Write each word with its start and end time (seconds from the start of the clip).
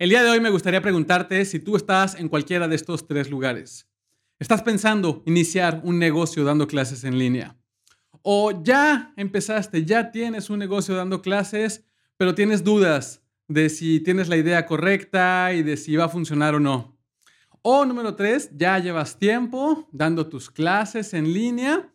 El 0.00 0.08
día 0.08 0.22
de 0.22 0.30
hoy 0.30 0.40
me 0.40 0.48
gustaría 0.48 0.80
preguntarte 0.80 1.44
si 1.44 1.58
tú 1.58 1.76
estás 1.76 2.14
en 2.14 2.30
cualquiera 2.30 2.66
de 2.66 2.74
estos 2.74 3.06
tres 3.06 3.28
lugares. 3.28 3.86
¿Estás 4.38 4.62
pensando 4.62 5.22
iniciar 5.26 5.82
un 5.84 5.98
negocio 5.98 6.42
dando 6.42 6.66
clases 6.66 7.04
en 7.04 7.18
línea? 7.18 7.58
¿O 8.22 8.62
ya 8.64 9.12
empezaste, 9.18 9.84
ya 9.84 10.10
tienes 10.10 10.48
un 10.48 10.58
negocio 10.58 10.94
dando 10.94 11.20
clases, 11.20 11.84
pero 12.16 12.34
tienes 12.34 12.64
dudas 12.64 13.22
de 13.46 13.68
si 13.68 14.00
tienes 14.00 14.28
la 14.28 14.38
idea 14.38 14.64
correcta 14.64 15.52
y 15.52 15.62
de 15.62 15.76
si 15.76 15.96
va 15.96 16.06
a 16.06 16.08
funcionar 16.08 16.54
o 16.54 16.60
no? 16.60 16.98
O 17.60 17.84
número 17.84 18.16
tres, 18.16 18.48
ya 18.56 18.78
llevas 18.78 19.18
tiempo 19.18 19.86
dando 19.92 20.28
tus 20.30 20.50
clases 20.50 21.12
en 21.12 21.30
línea, 21.34 21.92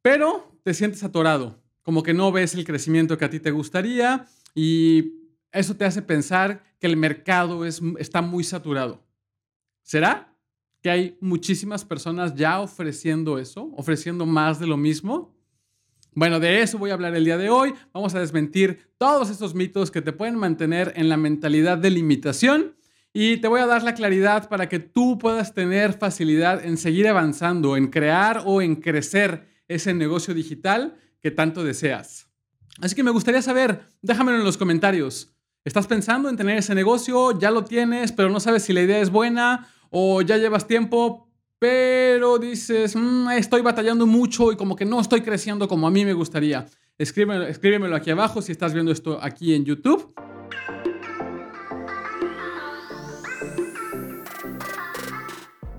pero 0.00 0.58
te 0.62 0.72
sientes 0.72 1.04
atorado, 1.04 1.62
como 1.82 2.02
que 2.02 2.14
no 2.14 2.32
ves 2.32 2.54
el 2.54 2.64
crecimiento 2.64 3.18
que 3.18 3.26
a 3.26 3.30
ti 3.30 3.40
te 3.40 3.50
gustaría 3.50 4.26
y 4.54 5.25
eso 5.52 5.76
te 5.76 5.84
hace 5.84 6.02
pensar 6.02 6.62
que 6.78 6.86
el 6.86 6.96
mercado 6.96 7.64
es, 7.64 7.80
está 7.98 8.22
muy 8.22 8.44
saturado. 8.44 9.04
¿Será 9.82 10.36
que 10.82 10.90
hay 10.90 11.18
muchísimas 11.20 11.84
personas 11.84 12.34
ya 12.34 12.60
ofreciendo 12.60 13.38
eso, 13.38 13.70
ofreciendo 13.76 14.26
más 14.26 14.58
de 14.58 14.66
lo 14.66 14.76
mismo? 14.76 15.34
Bueno, 16.12 16.40
de 16.40 16.62
eso 16.62 16.78
voy 16.78 16.90
a 16.90 16.94
hablar 16.94 17.14
el 17.14 17.24
día 17.24 17.36
de 17.36 17.50
hoy. 17.50 17.74
Vamos 17.92 18.14
a 18.14 18.20
desmentir 18.20 18.90
todos 18.98 19.28
estos 19.30 19.54
mitos 19.54 19.90
que 19.90 20.00
te 20.00 20.12
pueden 20.12 20.36
mantener 20.36 20.92
en 20.96 21.08
la 21.08 21.16
mentalidad 21.16 21.76
de 21.76 21.90
limitación 21.90 22.74
y 23.12 23.38
te 23.38 23.48
voy 23.48 23.60
a 23.60 23.66
dar 23.66 23.82
la 23.82 23.94
claridad 23.94 24.48
para 24.48 24.68
que 24.68 24.78
tú 24.78 25.18
puedas 25.18 25.54
tener 25.54 25.92
facilidad 25.92 26.64
en 26.64 26.76
seguir 26.78 27.08
avanzando, 27.08 27.76
en 27.76 27.88
crear 27.88 28.42
o 28.44 28.62
en 28.62 28.76
crecer 28.76 29.46
ese 29.68 29.94
negocio 29.94 30.34
digital 30.34 30.98
que 31.20 31.30
tanto 31.30 31.64
deseas. 31.64 32.28
Así 32.80 32.94
que 32.94 33.02
me 33.02 33.10
gustaría 33.10 33.42
saber, 33.42 33.82
déjamelo 34.02 34.38
en 34.38 34.44
los 34.44 34.56
comentarios. 34.56 35.35
¿Estás 35.66 35.88
pensando 35.88 36.28
en 36.28 36.36
tener 36.36 36.58
ese 36.58 36.76
negocio? 36.76 37.36
¿Ya 37.40 37.50
lo 37.50 37.64
tienes, 37.64 38.12
pero 38.12 38.30
no 38.30 38.38
sabes 38.38 38.62
si 38.62 38.72
la 38.72 38.82
idea 38.82 39.00
es 39.00 39.10
buena? 39.10 39.66
¿O 39.90 40.22
ya 40.22 40.36
llevas 40.36 40.68
tiempo, 40.68 41.28
pero 41.58 42.38
dices, 42.38 42.94
mm, 42.94 43.30
estoy 43.30 43.62
batallando 43.62 44.06
mucho 44.06 44.52
y 44.52 44.56
como 44.56 44.76
que 44.76 44.84
no 44.84 45.00
estoy 45.00 45.22
creciendo 45.22 45.66
como 45.66 45.88
a 45.88 45.90
mí 45.90 46.04
me 46.04 46.12
gustaría? 46.12 46.66
Escríbemelo, 46.98 47.48
escríbemelo 47.48 47.96
aquí 47.96 48.12
abajo 48.12 48.42
si 48.42 48.52
estás 48.52 48.74
viendo 48.74 48.92
esto 48.92 49.18
aquí 49.20 49.54
en 49.54 49.64
YouTube. 49.64 50.14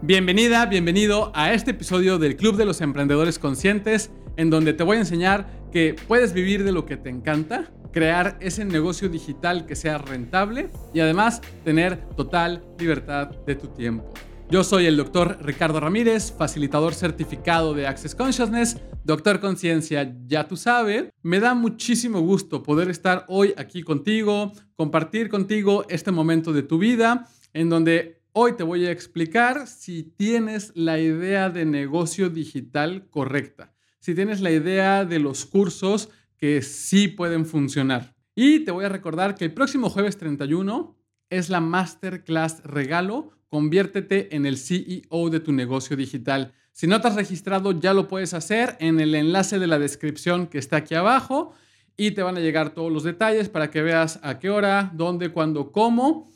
Bienvenida, 0.01 0.65
bienvenido 0.65 1.31
a 1.33 1.53
este 1.53 1.71
episodio 1.71 2.17
del 2.17 2.35
Club 2.35 2.57
de 2.57 2.65
los 2.65 2.81
Emprendedores 2.81 3.39
Conscientes, 3.39 4.11
en 4.35 4.49
donde 4.49 4.73
te 4.73 4.83
voy 4.83 4.97
a 4.97 4.99
enseñar 4.99 5.47
que 5.71 5.95
puedes 6.09 6.33
vivir 6.33 6.65
de 6.65 6.73
lo 6.73 6.85
que 6.85 6.97
te 6.97 7.09
encanta 7.09 7.71
crear 7.91 8.37
ese 8.39 8.65
negocio 8.65 9.09
digital 9.09 9.65
que 9.65 9.75
sea 9.75 9.97
rentable 9.97 10.69
y 10.93 10.99
además 10.99 11.41
tener 11.63 11.97
total 12.15 12.63
libertad 12.79 13.29
de 13.45 13.55
tu 13.55 13.67
tiempo. 13.67 14.13
Yo 14.49 14.63
soy 14.63 14.85
el 14.85 14.95
doctor 14.95 15.39
Ricardo 15.41 15.81
Ramírez, 15.81 16.31
facilitador 16.31 16.93
certificado 16.93 17.73
de 17.73 17.85
Access 17.85 18.15
Consciousness, 18.15 18.77
doctor 19.03 19.41
conciencia, 19.41 20.15
ya 20.25 20.47
tú 20.47 20.55
sabes. 20.55 21.09
Me 21.21 21.41
da 21.41 21.53
muchísimo 21.53 22.21
gusto 22.21 22.63
poder 22.63 22.89
estar 22.89 23.25
hoy 23.27 23.53
aquí 23.57 23.83
contigo, 23.83 24.53
compartir 24.75 25.27
contigo 25.27 25.85
este 25.89 26.11
momento 26.11 26.53
de 26.53 26.63
tu 26.63 26.77
vida 26.77 27.27
en 27.53 27.69
donde 27.69 28.21
hoy 28.31 28.53
te 28.53 28.63
voy 28.63 28.85
a 28.85 28.91
explicar 28.91 29.67
si 29.67 30.03
tienes 30.03 30.71
la 30.75 30.99
idea 30.99 31.49
de 31.49 31.65
negocio 31.65 32.29
digital 32.29 33.09
correcta, 33.09 33.73
si 33.99 34.15
tienes 34.15 34.39
la 34.39 34.51
idea 34.51 35.03
de 35.03 35.19
los 35.19 35.45
cursos 35.45 36.09
que 36.37 36.61
sí 36.61 37.07
pueden 37.07 37.45
funcionar. 37.45 38.15
Y 38.35 38.59
te 38.59 38.71
voy 38.71 38.85
a 38.85 38.89
recordar 38.89 39.35
que 39.35 39.45
el 39.45 39.53
próximo 39.53 39.89
jueves 39.89 40.17
31 40.17 40.95
es 41.29 41.49
la 41.49 41.59
masterclass 41.59 42.63
regalo. 42.63 43.31
Conviértete 43.49 44.35
en 44.35 44.45
el 44.45 44.57
CEO 44.57 45.29
de 45.29 45.39
tu 45.39 45.51
negocio 45.51 45.97
digital. 45.97 46.53
Si 46.71 46.85
no 46.85 47.01
te 47.01 47.07
has 47.07 47.15
registrado, 47.15 47.71
ya 47.71 47.93
lo 47.93 48.07
puedes 48.07 48.35
hacer 48.35 48.77
en 48.79 48.99
el 48.99 49.15
enlace 49.15 49.57
de 49.57 49.67
la 49.67 49.79
descripción 49.79 50.47
que 50.47 50.59
está 50.59 50.77
aquí 50.77 50.93
abajo 50.93 51.53
y 51.97 52.11
te 52.11 52.21
van 52.21 52.37
a 52.37 52.39
llegar 52.39 52.75
todos 52.75 52.91
los 52.91 53.03
detalles 53.03 53.49
para 53.49 53.71
que 53.71 53.81
veas 53.81 54.19
a 54.21 54.37
qué 54.37 54.51
hora, 54.51 54.91
dónde, 54.93 55.29
cuándo, 55.29 55.71
cómo. 55.71 56.31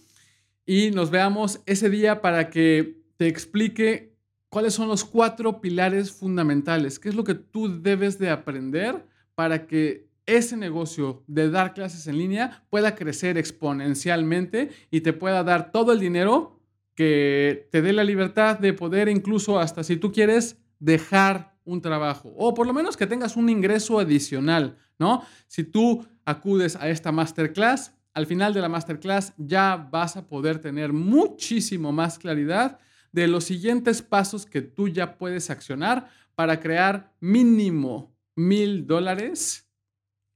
Y 0.65 0.89
nos 0.89 1.11
veamos 1.11 1.61
ese 1.67 1.91
día 1.91 2.21
para 2.21 2.49
que 2.49 3.03
te 3.17 3.27
explique 3.27 4.15
cuáles 4.49 4.73
son 4.73 4.87
los 4.87 5.05
cuatro 5.05 5.61
pilares 5.61 6.11
fundamentales, 6.11 6.97
qué 6.97 7.09
es 7.09 7.15
lo 7.15 7.23
que 7.23 7.35
tú 7.35 7.81
debes 7.81 8.17
de 8.17 8.31
aprender 8.31 9.05
para 9.35 9.67
que 9.67 10.09
ese 10.25 10.55
negocio 10.57 11.23
de 11.27 11.49
dar 11.49 11.73
clases 11.73 12.07
en 12.07 12.17
línea 12.17 12.63
pueda 12.69 12.95
crecer 12.95 13.37
exponencialmente 13.37 14.69
y 14.89 15.01
te 15.01 15.13
pueda 15.13 15.43
dar 15.43 15.71
todo 15.71 15.91
el 15.91 15.99
dinero 15.99 16.59
que 16.95 17.67
te 17.71 17.81
dé 17.81 17.93
la 17.93 18.03
libertad 18.03 18.59
de 18.59 18.73
poder 18.73 19.09
incluso 19.09 19.59
hasta 19.59 19.83
si 19.83 19.97
tú 19.97 20.11
quieres 20.11 20.57
dejar 20.79 21.55
un 21.63 21.81
trabajo 21.81 22.33
o 22.37 22.53
por 22.53 22.67
lo 22.67 22.73
menos 22.73 22.97
que 22.97 23.07
tengas 23.07 23.35
un 23.35 23.49
ingreso 23.49 23.99
adicional, 23.99 24.77
¿no? 24.99 25.23
Si 25.47 25.63
tú 25.63 26.05
acudes 26.25 26.75
a 26.75 26.89
esta 26.89 27.11
masterclass, 27.11 27.93
al 28.13 28.25
final 28.27 28.53
de 28.53 28.61
la 28.61 28.69
masterclass 28.69 29.33
ya 29.37 29.87
vas 29.91 30.17
a 30.17 30.27
poder 30.27 30.59
tener 30.59 30.91
muchísimo 30.93 31.91
más 31.91 32.19
claridad 32.19 32.79
de 33.11 33.27
los 33.27 33.45
siguientes 33.45 34.01
pasos 34.01 34.45
que 34.45 34.61
tú 34.61 34.87
ya 34.87 35.17
puedes 35.17 35.49
accionar 35.49 36.09
para 36.35 36.59
crear 36.59 37.13
mínimo 37.19 38.10
mil 38.35 38.87
dólares 38.87 39.69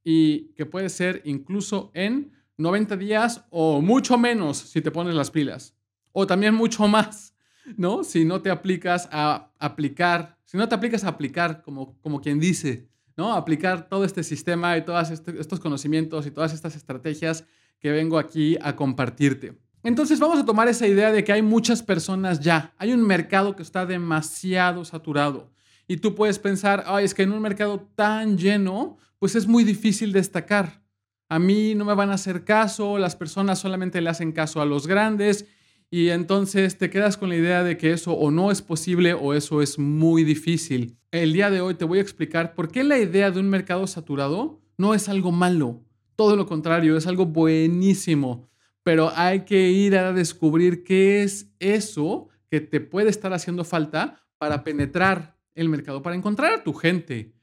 y 0.03 0.53
que 0.53 0.65
puede 0.65 0.89
ser 0.89 1.21
incluso 1.25 1.91
en 1.93 2.31
90 2.57 2.95
días 2.97 3.45
o 3.49 3.81
mucho 3.81 4.17
menos 4.17 4.57
si 4.57 4.81
te 4.81 4.91
pones 4.91 5.15
las 5.15 5.31
pilas. 5.31 5.75
O 6.11 6.25
también 6.25 6.53
mucho 6.53 6.87
más, 6.87 7.35
¿no? 7.75 8.03
Si 8.03 8.23
no 8.23 8.41
te 8.41 8.49
aplicas 8.49 9.09
a 9.11 9.51
aplicar, 9.59 10.37
si 10.45 10.57
no 10.57 10.69
te 10.69 10.75
aplicas 10.75 11.03
a 11.03 11.09
aplicar 11.09 11.61
como, 11.61 11.99
como 11.99 12.21
quien 12.21 12.39
dice, 12.39 12.87
¿no? 13.17 13.33
Aplicar 13.33 13.89
todo 13.89 14.05
este 14.05 14.23
sistema 14.23 14.77
y 14.77 14.85
todos 14.85 15.09
este, 15.09 15.39
estos 15.39 15.59
conocimientos 15.59 16.25
y 16.25 16.31
todas 16.31 16.53
estas 16.53 16.75
estrategias 16.75 17.45
que 17.79 17.91
vengo 17.91 18.17
aquí 18.17 18.57
a 18.61 18.75
compartirte. 18.75 19.57
Entonces 19.83 20.19
vamos 20.19 20.39
a 20.39 20.45
tomar 20.45 20.67
esa 20.67 20.87
idea 20.87 21.11
de 21.11 21.23
que 21.23 21.31
hay 21.31 21.41
muchas 21.41 21.83
personas 21.83 22.39
ya, 22.39 22.73
hay 22.77 22.91
un 22.91 23.05
mercado 23.05 23.55
que 23.55 23.61
está 23.61 23.85
demasiado 23.85 24.83
saturado. 24.83 25.51
Y 25.87 25.97
tú 25.97 26.15
puedes 26.15 26.39
pensar, 26.39 26.83
Ay, 26.87 27.05
es 27.05 27.13
que 27.13 27.23
en 27.23 27.31
un 27.31 27.41
mercado 27.41 27.87
tan 27.95 28.37
lleno, 28.37 28.97
pues 29.19 29.35
es 29.35 29.47
muy 29.47 29.63
difícil 29.63 30.11
destacar. 30.11 30.81
A 31.29 31.39
mí 31.39 31.73
no 31.75 31.85
me 31.85 31.95
van 31.95 32.11
a 32.11 32.15
hacer 32.15 32.43
caso, 32.43 32.97
las 32.97 33.15
personas 33.15 33.59
solamente 33.59 34.01
le 34.01 34.09
hacen 34.09 34.31
caso 34.31 34.61
a 34.61 34.65
los 34.65 34.85
grandes 34.85 35.47
y 35.89 36.09
entonces 36.09 36.77
te 36.77 36.89
quedas 36.89 37.17
con 37.17 37.29
la 37.29 37.35
idea 37.35 37.63
de 37.63 37.77
que 37.77 37.93
eso 37.93 38.13
o 38.13 38.31
no 38.31 38.51
es 38.51 38.61
posible 38.61 39.13
o 39.13 39.33
eso 39.33 39.61
es 39.61 39.79
muy 39.79 40.23
difícil. 40.23 40.97
El 41.11 41.33
día 41.33 41.49
de 41.49 41.61
hoy 41.61 41.75
te 41.75 41.85
voy 41.85 41.99
a 41.99 42.01
explicar 42.01 42.53
por 42.53 42.69
qué 42.69 42.83
la 42.83 42.99
idea 42.99 43.31
de 43.31 43.39
un 43.39 43.49
mercado 43.49 43.87
saturado 43.87 44.61
no 44.77 44.93
es 44.93 45.09
algo 45.09 45.31
malo. 45.31 45.83
Todo 46.15 46.35
lo 46.35 46.45
contrario, 46.45 46.97
es 46.97 47.07
algo 47.07 47.25
buenísimo. 47.25 48.49
Pero 48.83 49.11
hay 49.15 49.41
que 49.41 49.69
ir 49.69 49.97
a 49.97 50.13
descubrir 50.13 50.83
qué 50.83 51.23
es 51.23 51.49
eso 51.59 52.29
que 52.49 52.61
te 52.61 52.81
puede 52.81 53.09
estar 53.09 53.33
haciendo 53.33 53.63
falta 53.63 54.21
para 54.37 54.63
penetrar 54.63 55.34
el 55.55 55.69
mercado, 55.69 56.01
para 56.01 56.15
encontrar 56.15 56.53
a 56.53 56.63
tu 56.63 56.73
gente, 56.73 57.33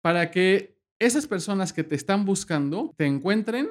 para 0.00 0.30
que 0.30 0.78
esas 0.98 1.26
personas 1.26 1.72
que 1.72 1.84
te 1.84 1.96
están 1.96 2.24
buscando 2.24 2.94
te 2.96 3.06
encuentren 3.06 3.70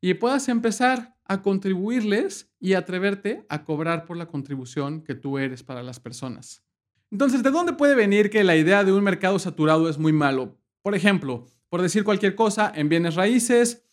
y 0.00 0.14
puedas 0.14 0.48
empezar 0.48 1.14
a 1.26 1.40
contribuirles 1.42 2.50
y 2.58 2.74
atreverte 2.74 3.46
a 3.48 3.64
cobrar 3.64 4.04
por 4.04 4.16
la 4.16 4.26
contribución 4.26 5.02
que 5.02 5.14
tú 5.14 5.38
eres 5.38 5.62
para 5.62 5.82
las 5.82 6.00
personas. 6.00 6.62
Entonces, 7.10 7.42
¿de 7.42 7.50
dónde 7.50 7.74
puede 7.74 7.94
venir 7.94 8.28
que 8.28 8.44
la 8.44 8.56
idea 8.56 8.82
de 8.84 8.92
un 8.92 9.04
mercado 9.04 9.38
saturado 9.38 9.88
es 9.88 9.98
muy 9.98 10.12
malo? 10.12 10.58
Por 10.82 10.94
ejemplo, 10.94 11.46
por 11.68 11.80
decir 11.80 12.04
cualquier 12.04 12.34
cosa, 12.34 12.72
en 12.74 12.88
bienes 12.88 13.14
raíces, 13.14 13.84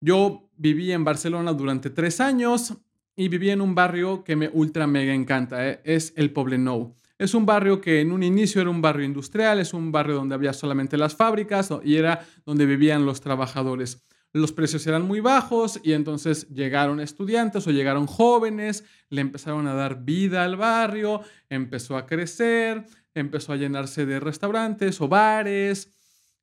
yo 0.00 0.48
viví 0.56 0.92
en 0.92 1.04
Barcelona 1.04 1.52
durante 1.52 1.90
tres 1.90 2.20
años 2.20 2.74
y 3.16 3.28
viví 3.28 3.50
en 3.50 3.60
un 3.60 3.74
barrio 3.74 4.22
que 4.22 4.36
me 4.36 4.48
ultra 4.48 4.86
mega 4.86 5.12
encanta, 5.12 5.68
¿eh? 5.68 5.80
es 5.84 6.12
el 6.16 6.32
Poblenou. 6.32 6.94
Es 7.18 7.34
un 7.34 7.44
barrio 7.44 7.80
que 7.80 8.00
en 8.00 8.12
un 8.12 8.22
inicio 8.22 8.60
era 8.60 8.70
un 8.70 8.80
barrio 8.80 9.04
industrial, 9.04 9.58
es 9.58 9.74
un 9.74 9.90
barrio 9.90 10.14
donde 10.14 10.36
había 10.36 10.52
solamente 10.52 10.96
las 10.96 11.16
fábricas 11.16 11.68
y 11.84 11.96
era 11.96 12.24
donde 12.46 12.64
vivían 12.64 13.04
los 13.04 13.20
trabajadores. 13.20 14.04
Los 14.32 14.52
precios 14.52 14.86
eran 14.86 15.02
muy 15.02 15.18
bajos 15.18 15.80
y 15.82 15.94
entonces 15.94 16.48
llegaron 16.50 17.00
estudiantes 17.00 17.66
o 17.66 17.72
llegaron 17.72 18.06
jóvenes, 18.06 18.84
le 19.08 19.20
empezaron 19.20 19.66
a 19.66 19.74
dar 19.74 20.04
vida 20.04 20.44
al 20.44 20.56
barrio, 20.56 21.22
empezó 21.48 21.96
a 21.96 22.06
crecer, 22.06 22.84
empezó 23.14 23.52
a 23.52 23.56
llenarse 23.56 24.06
de 24.06 24.20
restaurantes 24.20 25.00
o 25.00 25.08
bares. 25.08 25.90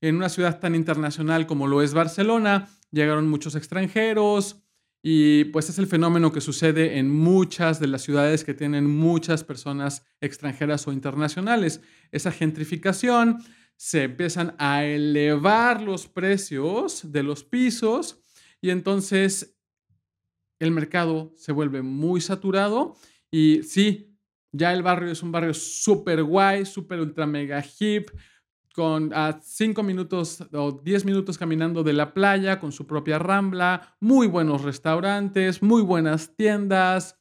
En 0.02 0.18
una 0.18 0.28
ciudad 0.28 0.60
tan 0.60 0.76
internacional 0.76 1.48
como 1.48 1.68
lo 1.68 1.82
es 1.82 1.94
Barcelona, 1.94 2.68
llegaron 2.92 3.30
muchos 3.30 3.56
extranjeros, 3.56 4.65
y 5.08 5.44
pues 5.46 5.70
es 5.70 5.78
el 5.78 5.86
fenómeno 5.86 6.32
que 6.32 6.42
sucede 6.42 6.98
en 6.98 7.12
muchas 7.12 7.80
de 7.80 7.86
las 7.86 8.02
ciudades 8.02 8.44
que 8.44 8.56
tienen 8.56 8.90
muchas 8.90 9.44
personas 9.44 10.04
extranjeras 10.20 10.88
o 10.88 10.92
internacionales. 10.92 11.80
Esa 12.12 12.32
gentrificación 12.32 13.38
se 13.76 14.06
empiezan 14.06 14.56
a 14.58 14.84
elevar 14.84 15.80
los 15.80 16.08
precios 16.08 17.12
de 17.12 17.22
los 17.22 17.44
pisos 17.44 18.20
y 18.62 18.72
entonces 18.72 19.60
el 20.58 20.72
mercado 20.72 21.36
se 21.38 21.52
vuelve 21.52 21.84
muy 21.84 22.20
saturado 22.20 22.96
y 23.30 23.62
sí, 23.62 24.18
ya 24.52 24.74
el 24.74 24.82
barrio 24.82 25.12
es 25.12 25.22
un 25.22 25.32
barrio 25.32 25.54
súper 25.54 26.24
guay, 26.24 26.66
súper 26.66 27.00
ultra 27.00 27.28
mega 27.28 27.64
hip, 27.80 28.10
con 28.76 29.14
a 29.14 29.40
5 29.42 29.84
minutos 29.84 30.44
o 30.52 30.74
10 30.74 31.06
minutos 31.06 31.38
caminando 31.38 31.82
de 31.82 31.94
la 31.94 32.14
playa, 32.14 32.60
con 32.60 32.74
su 32.74 32.86
propia 32.86 33.18
rambla, 33.18 33.96
muy 34.02 34.28
buenos 34.28 34.64
restaurantes, 34.64 35.64
muy 35.64 35.82
buenas 35.82 36.36
tiendas, 36.36 37.18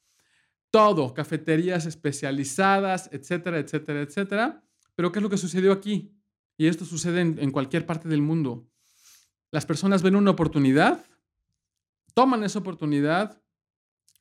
todo, 0.69 1.13
cafeterías 1.13 1.85
especializadas, 1.85 3.09
etcétera, 3.13 3.59
etcétera, 3.59 4.01
etcétera. 4.01 4.63
Pero 4.95 5.13
¿qué 5.13 5.19
es 5.19 5.23
lo 5.23 5.29
que 5.29 5.37
sucedió 5.37 5.71
aquí? 5.71 6.13
Y 6.57 6.67
esto 6.67 6.83
sucede 6.83 7.21
en, 7.21 7.39
en 7.39 7.51
cualquier 7.51 7.85
parte 7.85 8.09
del 8.09 8.21
mundo. 8.21 8.67
Las 9.49 9.65
personas 9.65 10.03
ven 10.03 10.17
una 10.17 10.31
oportunidad, 10.31 11.05
toman 12.13 12.43
esa 12.43 12.59
oportunidad, 12.59 13.41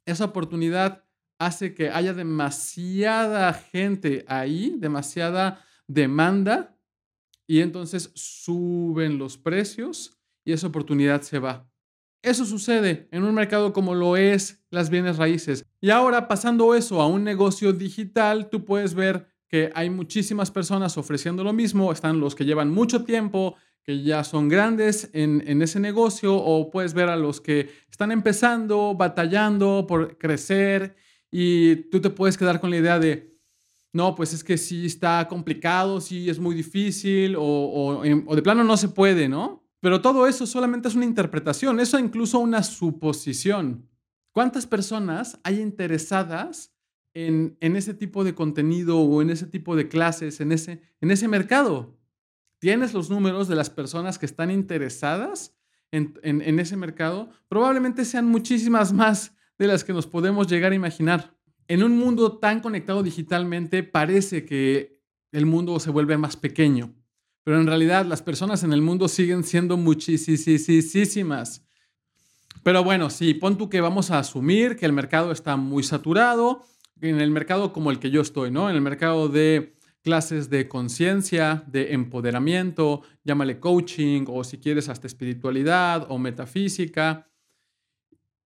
esa 0.06 0.26
oportunidad 0.26 1.04
hace 1.40 1.74
que 1.74 1.90
haya 1.90 2.14
demasiada 2.14 3.52
gente 3.52 4.24
ahí, 4.28 4.76
demasiada 4.78 5.64
demanda 5.88 6.73
y 7.46 7.60
entonces 7.60 8.10
suben 8.14 9.18
los 9.18 9.38
precios 9.38 10.16
y 10.44 10.52
esa 10.52 10.66
oportunidad 10.66 11.22
se 11.22 11.38
va. 11.38 11.68
Eso 12.22 12.46
sucede 12.46 13.06
en 13.10 13.22
un 13.22 13.34
mercado 13.34 13.74
como 13.74 13.94
lo 13.94 14.16
es 14.16 14.64
las 14.70 14.88
bienes 14.88 15.18
raíces. 15.18 15.66
Y 15.80 15.90
ahora 15.90 16.26
pasando 16.26 16.74
eso 16.74 17.02
a 17.02 17.06
un 17.06 17.22
negocio 17.22 17.74
digital, 17.74 18.48
tú 18.48 18.64
puedes 18.64 18.94
ver 18.94 19.26
que 19.46 19.70
hay 19.74 19.90
muchísimas 19.90 20.50
personas 20.50 20.96
ofreciendo 20.96 21.44
lo 21.44 21.52
mismo. 21.52 21.92
Están 21.92 22.20
los 22.20 22.34
que 22.34 22.46
llevan 22.46 22.70
mucho 22.70 23.04
tiempo, 23.04 23.56
que 23.82 24.02
ya 24.02 24.24
son 24.24 24.48
grandes 24.48 25.10
en, 25.12 25.60
ese 25.60 25.78
negocio, 25.80 26.34
o 26.34 26.70
puedes 26.70 26.94
ver 26.94 27.10
a 27.10 27.16
los 27.16 27.42
que 27.42 27.68
están 27.90 28.10
empezando, 28.10 28.94
batallando 28.94 29.84
por 29.86 30.16
crecer, 30.16 30.96
y 31.30 31.76
tú 31.90 32.00
te 32.00 32.08
puedes 32.08 32.38
quedar 32.38 32.58
con 32.58 32.70
la 32.70 32.78
idea 32.78 32.98
de, 32.98 33.33
no, 33.94 34.16
pues 34.16 34.34
es 34.34 34.42
que 34.42 34.58
sí 34.58 34.86
está 34.86 35.28
complicado, 35.28 36.00
sí 36.00 36.28
es 36.28 36.40
muy 36.40 36.56
difícil 36.56 37.36
o, 37.38 38.02
de 38.02 38.42
plano 38.42 38.64
no 38.64 38.76
se 38.76 38.88
puede, 38.88 39.28
¿no? 39.28 39.64
Pero 39.78 40.00
todo 40.00 40.26
eso 40.26 40.48
solamente 40.48 40.88
es 40.88 40.96
una 40.96 41.04
interpretación, 41.04 41.78
eso 41.78 41.96
incluso 42.00 42.40
una 42.40 42.64
suposición. 42.64 43.88
¿Cuántas 44.32 44.66
personas 44.66 45.38
hay 45.44 45.60
interesadas 45.60 46.74
en, 47.14 47.56
ese 47.60 47.94
tipo 47.94 48.24
de 48.24 48.34
contenido 48.34 48.98
o 48.98 49.22
en 49.22 49.30
ese 49.30 49.46
tipo 49.46 49.76
de 49.76 49.86
clases, 49.88 50.40
en 50.40 50.50
ese, 50.50 50.82
en 51.00 51.12
ese 51.12 51.28
mercado? 51.28 51.96
¿Tienes 52.58 52.94
los 52.94 53.10
números 53.10 53.46
de 53.46 53.54
las 53.54 53.70
personas 53.70 54.18
que 54.18 54.26
están 54.26 54.50
interesadas 54.50 55.54
en, 55.92 56.18
en 56.24 56.58
ese 56.58 56.76
mercado? 56.76 57.30
Probablemente 57.46 58.04
sean 58.04 58.26
muchísimas 58.26 58.92
más 58.92 59.36
de 59.56 59.68
las 59.68 59.84
que 59.84 59.92
nos 59.92 60.08
podemos 60.08 60.48
llegar 60.48 60.72
a 60.72 60.74
imaginar 60.74 61.32
en 61.68 61.82
un 61.82 61.96
mundo 61.96 62.38
tan 62.38 62.60
conectado 62.60 63.02
digitalmente 63.02 63.82
parece 63.82 64.44
que 64.44 65.00
el 65.32 65.46
mundo 65.46 65.78
se 65.80 65.90
vuelve 65.90 66.16
más 66.16 66.36
pequeño, 66.36 66.94
pero 67.42 67.60
en 67.60 67.66
realidad 67.66 68.06
las 68.06 68.22
personas 68.22 68.62
en 68.62 68.72
el 68.72 68.82
mundo 68.82 69.08
siguen 69.08 69.44
siendo 69.44 69.76
muchísimas. 69.76 71.66
Pero 72.62 72.82
bueno, 72.82 73.10
sí, 73.10 73.34
pon 73.34 73.58
tú 73.58 73.68
que 73.68 73.80
vamos 73.80 74.10
a 74.10 74.18
asumir 74.18 74.76
que 74.76 74.86
el 74.86 74.92
mercado 74.92 75.32
está 75.32 75.56
muy 75.56 75.82
saturado, 75.82 76.64
en 77.00 77.20
el 77.20 77.30
mercado 77.30 77.72
como 77.72 77.90
el 77.90 77.98
que 77.98 78.10
yo 78.10 78.22
estoy, 78.22 78.50
¿no? 78.50 78.70
En 78.70 78.76
el 78.76 78.80
mercado 78.80 79.28
de 79.28 79.76
clases 80.02 80.50
de 80.50 80.68
conciencia, 80.68 81.64
de 81.66 81.92
empoderamiento, 81.94 83.02
llámale 83.24 83.58
coaching 83.58 84.24
o 84.28 84.44
si 84.44 84.58
quieres 84.58 84.88
hasta 84.88 85.06
espiritualidad 85.06 86.06
o 86.10 86.18
metafísica. 86.18 87.26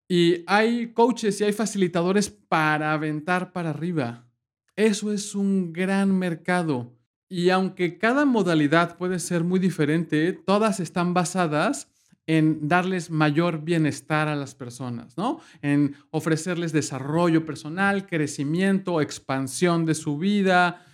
Y 0.07 0.43
hay 0.45 0.93
coaches 0.93 1.41
y 1.41 1.45
hay 1.45 1.53
facilitadores 1.53 2.29
para 2.29 2.93
aventar 2.93 3.51
para 3.51 3.71
arriba. 3.71 4.27
Eso 4.75 5.11
es 5.11 5.33
un 5.33 5.73
gran 5.73 6.17
mercado. 6.17 6.93
Y 7.27 7.49
aunque 7.49 7.97
cada 7.97 8.25
modalidad 8.25 8.97
puede 8.97 9.19
ser 9.19 9.43
muy 9.43 9.59
diferente, 9.59 10.33
todas 10.33 10.79
están 10.79 11.13
basadas 11.13 11.91
en 12.27 12.67
darles 12.67 13.09
mayor 13.09 13.63
bienestar 13.63 14.27
a 14.27 14.35
las 14.35 14.55
personas, 14.55 15.17
¿no? 15.17 15.39
En 15.61 15.95
ofrecerles 16.11 16.71
desarrollo 16.71 17.45
personal, 17.45 18.07
crecimiento, 18.07 19.01
expansión 19.01 19.85
de 19.85 19.95
su 19.95 20.17
vida, 20.17 20.85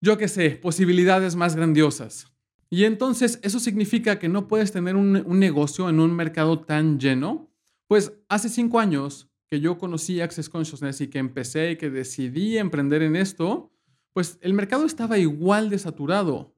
yo 0.00 0.18
qué 0.18 0.28
sé, 0.28 0.50
posibilidades 0.50 1.36
más 1.36 1.56
grandiosas. 1.56 2.26
Y 2.68 2.84
entonces 2.84 3.38
eso 3.42 3.58
significa 3.60 4.18
que 4.18 4.28
no 4.28 4.48
puedes 4.48 4.72
tener 4.72 4.96
un, 4.96 5.16
un 5.24 5.38
negocio 5.38 5.88
en 5.88 6.00
un 6.00 6.14
mercado 6.14 6.60
tan 6.60 6.98
lleno 6.98 7.49
pues 7.90 8.12
hace 8.28 8.48
cinco 8.48 8.78
años 8.78 9.28
que 9.48 9.58
yo 9.58 9.76
conocí 9.76 10.20
Access 10.20 10.48
Consciousness 10.48 11.00
y 11.00 11.08
que 11.08 11.18
empecé 11.18 11.72
y 11.72 11.76
que 11.76 11.90
decidí 11.90 12.56
emprender 12.56 13.02
en 13.02 13.16
esto, 13.16 13.72
pues 14.12 14.38
el 14.42 14.54
mercado 14.54 14.86
estaba 14.86 15.18
igual 15.18 15.70
de 15.70 15.78
saturado. 15.80 16.54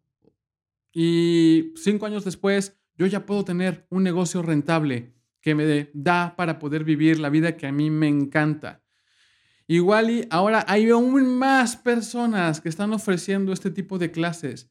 Y 0.93 1.73
cinco 1.75 2.05
años 2.05 2.27
después, 2.27 2.79
yo 2.99 3.07
ya 3.07 3.25
puedo 3.25 3.47
tener 3.47 3.87
un 3.89 4.03
negocio 4.03 4.43
rentable 4.43 5.15
que 5.41 5.55
me 5.55 5.91
da 5.95 6.37
para 6.37 6.59
poder 6.59 6.85
vivir 6.85 7.19
la 7.19 7.31
vida 7.31 7.57
que 7.57 7.67
a 7.67 7.73
mí 7.73 7.89
me 7.89 8.09
encanta. 8.09 8.83
Igual 9.67 10.11
y 10.11 10.27
ahora 10.29 10.67
hay 10.69 10.91
aún 10.91 11.39
más 11.39 11.77
personas 11.77 12.61
que 12.61 12.69
están 12.69 12.93
ofreciendo 12.93 13.55
este 13.55 13.71
tipo 13.71 13.99
de 13.99 14.11
clases, 14.11 14.71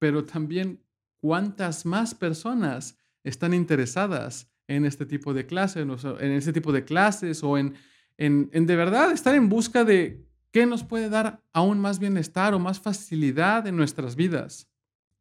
pero 0.00 0.24
también 0.24 0.84
cuántas 1.20 1.86
más 1.86 2.16
personas 2.16 2.98
están 3.22 3.54
interesadas 3.54 4.49
en 4.70 4.84
este 4.86 5.04
tipo 5.04 5.34
de 5.34 5.46
clases, 5.46 5.82
en 5.82 6.32
este 6.32 6.52
tipo 6.52 6.70
de 6.70 6.84
clases 6.84 7.42
o 7.42 7.58
en, 7.58 7.74
en, 8.16 8.48
en 8.52 8.66
de 8.66 8.76
verdad 8.76 9.10
estar 9.10 9.34
en 9.34 9.48
busca 9.48 9.84
de 9.84 10.24
qué 10.52 10.64
nos 10.64 10.84
puede 10.84 11.08
dar 11.08 11.42
aún 11.52 11.80
más 11.80 11.98
bienestar 11.98 12.54
o 12.54 12.60
más 12.60 12.78
facilidad 12.78 13.66
en 13.66 13.76
nuestras 13.76 14.14
vidas. 14.14 14.68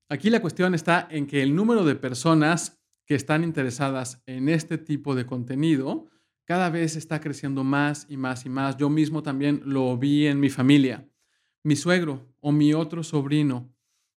Aquí 0.08 0.30
la 0.30 0.42
cuestión 0.42 0.76
está 0.76 1.08
en 1.10 1.26
que 1.26 1.42
el 1.42 1.56
número 1.56 1.84
de 1.84 1.96
personas 1.96 2.80
que 3.06 3.16
están 3.16 3.44
interesadas 3.44 4.22
en 4.28 4.50
este 4.50 4.78
tipo 4.78 5.16
de 5.16 5.26
contenido 5.26 6.08
cada 6.46 6.70
vez 6.70 6.96
está 6.96 7.20
creciendo 7.20 7.64
más 7.64 8.06
y 8.08 8.18
más 8.18 8.46
y 8.46 8.50
más. 8.50 8.78
Yo 8.78 8.90
mismo 8.90 9.24
también 9.24 9.62
lo 9.66 9.98
vi 9.98 10.28
en 10.28 10.40
mi 10.40 10.50
familia. 10.50 11.10
Mi 11.64 11.76
suegro 11.76 12.28
o 12.40 12.52
mi 12.52 12.74
otro 12.74 13.04
sobrino 13.04 13.72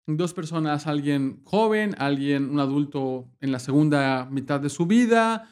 dos 0.07 0.33
personas, 0.33 0.87
alguien 0.87 1.41
joven, 1.43 1.95
alguien, 1.97 2.49
un 2.49 2.59
adulto 2.59 3.29
en 3.39 3.51
la 3.51 3.59
segunda 3.59 4.27
mitad 4.29 4.59
de 4.59 4.69
su 4.69 4.85
vida, 4.85 5.49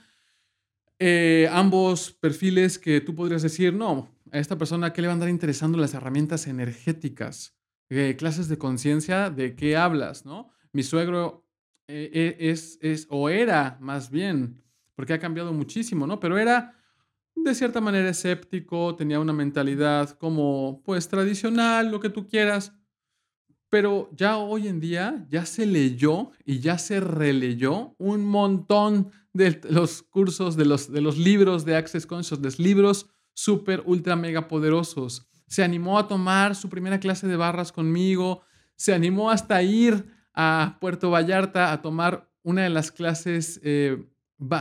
eh, 1.00 1.48
ambos 1.52 2.12
perfiles 2.12 2.78
que 2.78 3.02
tú 3.02 3.16
podrías 3.16 3.42
decir, 3.42 3.74
no, 3.74 4.10
a 4.32 4.40
esta 4.40 4.58
persona, 4.58 4.92
¿qué 4.92 5.02
le 5.02 5.08
van 5.08 5.18
a 5.18 5.22
dar 5.22 5.30
interesando 5.30 5.78
las 5.78 5.94
herramientas 5.94 6.48
energéticas? 6.48 7.56
Eh, 7.90 8.16
clases 8.18 8.48
de 8.50 8.58
conciencia, 8.58 9.30
¿de 9.30 9.56
qué 9.56 9.78
hablas? 9.78 10.26
¿no? 10.26 10.50
Mi 10.74 10.84
suegro 10.84 11.48
eh, 11.88 12.36
es, 12.40 12.78
es, 12.82 13.08
o 13.10 13.30
era 13.30 13.78
más 13.80 14.12
bien, 14.12 14.62
porque 14.96 15.14
ha 15.14 15.20
cambiado 15.20 15.54
muchísimo, 15.54 16.06
¿no? 16.06 16.20
Pero 16.20 16.38
era 16.38 16.76
de 17.36 17.56
cierta 17.56 17.82
manera 17.82 18.10
escéptico, 18.10 18.96
tenía 18.96 19.20
una 19.20 19.34
mentalidad 19.34 20.10
como, 20.18 20.82
pues, 20.84 21.08
tradicional, 21.08 21.90
lo 21.90 22.00
que 22.00 22.10
tú 22.10 22.28
quieras 22.28 22.74
pero 23.70 24.10
ya 24.16 24.38
hoy 24.38 24.68
en 24.68 24.80
día 24.80 25.26
ya 25.30 25.46
se 25.46 25.66
leyó 25.66 26.32
y 26.46 26.60
ya 26.60 26.78
se 26.78 27.00
releyó 27.00 27.96
un 27.98 28.26
montón 28.26 29.12
de 29.34 29.62
los 29.70 30.02
cursos, 30.02 30.56
de 30.56 30.66
los, 30.66 30.92
de 30.92 31.02
los 31.02 31.18
libros 31.18 31.66
de 31.66 31.76
Access 31.76 32.06
Consciousness, 32.06 32.60
libros 32.60 33.10
súper, 33.34 33.84
ultra, 33.86 34.16
mega 34.16 34.48
poderosos. 34.48 35.28
Se 35.48 35.64
animó 35.64 36.00
a 36.00 36.08
tomar 36.08 36.56
su 36.56 36.70
primera 36.70 37.00
clase 37.00 37.28
de 37.28 37.36
barras 37.36 37.72
conmigo, 37.72 38.42
se 38.76 38.94
animó 38.94 39.30
hasta 39.30 39.62
ir 39.62 40.06
a 40.34 40.78
Puerto 40.82 41.12
Vallarta 41.12 41.72
a 41.72 41.82
tomar 41.82 42.32
una 42.44 42.64
de 42.64 42.70
las 42.70 42.92
clases 42.92 43.60
eh, 43.64 44.04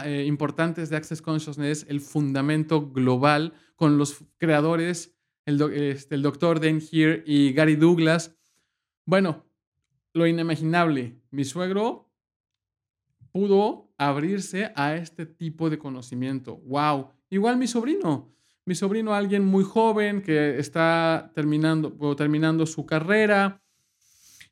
eh, 0.05 0.25
importantes 0.27 0.91
de 0.91 0.97
Access 0.97 1.23
Consciousness, 1.23 1.87
el 1.89 2.01
fundamento 2.01 2.91
global, 2.91 3.55
con 3.75 3.97
los 3.97 4.25
creadores, 4.39 5.15
el, 5.47 5.63
este, 5.73 6.17
el 6.17 6.23
doctor 6.23 6.61
Dan 6.61 6.81
Here 6.81 7.23
y 7.27 7.53
Gary 7.53 7.77
Douglas 7.77 8.38
bueno, 9.09 9.47
lo 10.13 10.27
inimaginable. 10.27 11.19
Mi 11.31 11.47
suegro 11.47 12.13
pudo 13.33 13.91
abrirse 13.97 14.71
a 14.77 14.97
este 14.97 15.25
tipo 15.25 15.71
de 15.71 15.79
conocimiento. 15.79 16.59
¡Wow! 16.67 17.13
Igual 17.31 17.57
mi 17.57 17.67
sobrino. 17.67 18.31
Mi 18.67 18.75
sobrino, 18.75 19.15
alguien 19.15 19.47
muy 19.47 19.65
joven 19.65 20.21
que 20.21 20.59
está 20.59 21.33
terminando, 21.35 22.15
terminando 22.17 22.67
su 22.67 22.85
carrera 22.85 23.63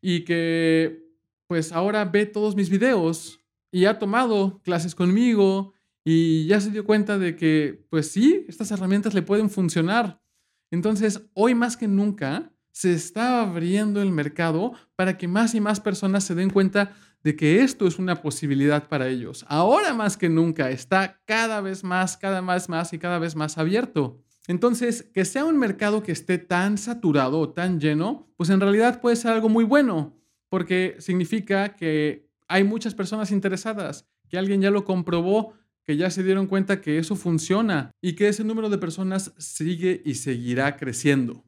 y 0.01 0.25
que 0.25 1.05
pues 1.47 1.71
ahora 1.71 2.07
ve 2.07 2.25
todos 2.25 2.57
mis 2.57 2.71
videos 2.71 3.45
y 3.71 3.85
ha 3.85 3.99
tomado 3.99 4.63
clases 4.63 4.95
conmigo 4.95 5.75
y 6.03 6.47
ya 6.47 6.63
se 6.63 6.71
dio 6.71 6.87
cuenta 6.87 7.19
de 7.19 7.37
que 7.37 7.85
pues 7.91 8.11
sí, 8.11 8.47
estas 8.49 8.71
herramientas 8.71 9.13
le 9.13 9.21
pueden 9.21 9.51
funcionar. 9.51 10.23
Entonces, 10.71 11.29
hoy 11.35 11.55
más 11.55 11.77
que 11.77 11.89
nunca, 11.89 12.56
se 12.76 12.92
está 12.92 13.40
abriendo 13.40 14.02
el 14.02 14.11
mercado 14.11 14.75
para 14.97 15.16
que 15.16 15.28
más 15.28 15.54
y 15.54 15.62
más 15.62 15.80
personas 15.80 16.25
se 16.25 16.35
den 16.35 16.50
cuenta 16.50 16.95
de 17.25 17.35
que 17.35 17.62
esto 17.62 17.87
es 17.87 17.99
una 17.99 18.16
posibilidad 18.16 18.87
para 18.87 19.09
ellos. 19.09 19.47
Ahora 19.49 19.95
más 19.95 20.18
que 20.18 20.28
nunca 20.28 20.68
está 20.68 21.18
cada 21.25 21.62
vez 21.62 21.85
más, 21.85 22.18
cada 22.18 22.42
vez 22.42 22.68
más 22.68 22.92
y 22.92 22.99
cada 22.99 23.18
vez 23.18 23.35
más 23.35 23.56
abierto. 23.56 24.23
Entonces, 24.47 25.04
que 25.14 25.25
sea 25.25 25.47
un 25.47 25.56
mercado 25.56 26.02
que 26.02 26.12
esté 26.12 26.37
tan 26.37 26.76
saturado 26.76 27.40
o 27.40 27.49
tan 27.49 27.80
lleno, 27.80 28.28
pues 28.37 28.50
en 28.50 28.61
realidad 28.61 29.00
puede 29.00 29.16
ser 29.16 29.30
algo 29.30 29.49
muy 29.49 29.64
bueno, 29.64 30.14
porque 30.50 30.97
significa 30.99 31.76
que 31.76 32.28
hay 32.47 32.62
muchas 32.62 32.95
personas 32.95 33.30
interesadas, 33.30 34.06
que 34.28 34.37
alguien 34.37 34.61
ya 34.61 34.71
lo 34.71 34.85
comprobó, 34.85 35.54
que 35.83 35.97
ya 35.97 36.11
se 36.11 36.23
dieron 36.23 36.47
cuenta 36.47 36.83
que 36.83 36.99
eso 36.99 37.16
funciona 37.16 37.90
y 38.02 38.16
que 38.16 38.28
ese 38.28 38.45
número 38.45 38.68
de 38.68 38.76
personas 38.76 39.33
sigue 39.38 40.02
y 40.04 40.16
seguirá 40.16 40.76
creciendo. 40.76 41.46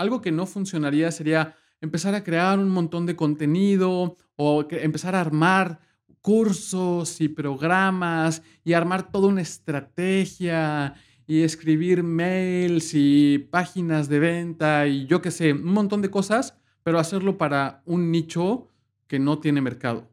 Algo 0.00 0.22
que 0.22 0.32
no 0.32 0.46
funcionaría 0.46 1.12
sería 1.12 1.54
empezar 1.82 2.14
a 2.14 2.24
crear 2.24 2.58
un 2.58 2.70
montón 2.70 3.04
de 3.04 3.16
contenido 3.16 4.16
o 4.34 4.66
empezar 4.70 5.14
a 5.14 5.20
armar 5.20 5.80
cursos 6.22 7.20
y 7.20 7.28
programas 7.28 8.42
y 8.64 8.72
armar 8.72 9.12
toda 9.12 9.28
una 9.28 9.42
estrategia 9.42 10.94
y 11.26 11.42
escribir 11.42 12.02
mails 12.02 12.92
y 12.94 13.40
páginas 13.50 14.08
de 14.08 14.20
venta 14.20 14.86
y 14.86 15.04
yo 15.04 15.20
qué 15.20 15.30
sé, 15.30 15.52
un 15.52 15.74
montón 15.74 16.00
de 16.00 16.10
cosas, 16.10 16.56
pero 16.82 16.98
hacerlo 16.98 17.36
para 17.36 17.82
un 17.84 18.10
nicho 18.10 18.68
que 19.06 19.18
no 19.18 19.38
tiene 19.38 19.60
mercado. 19.60 20.08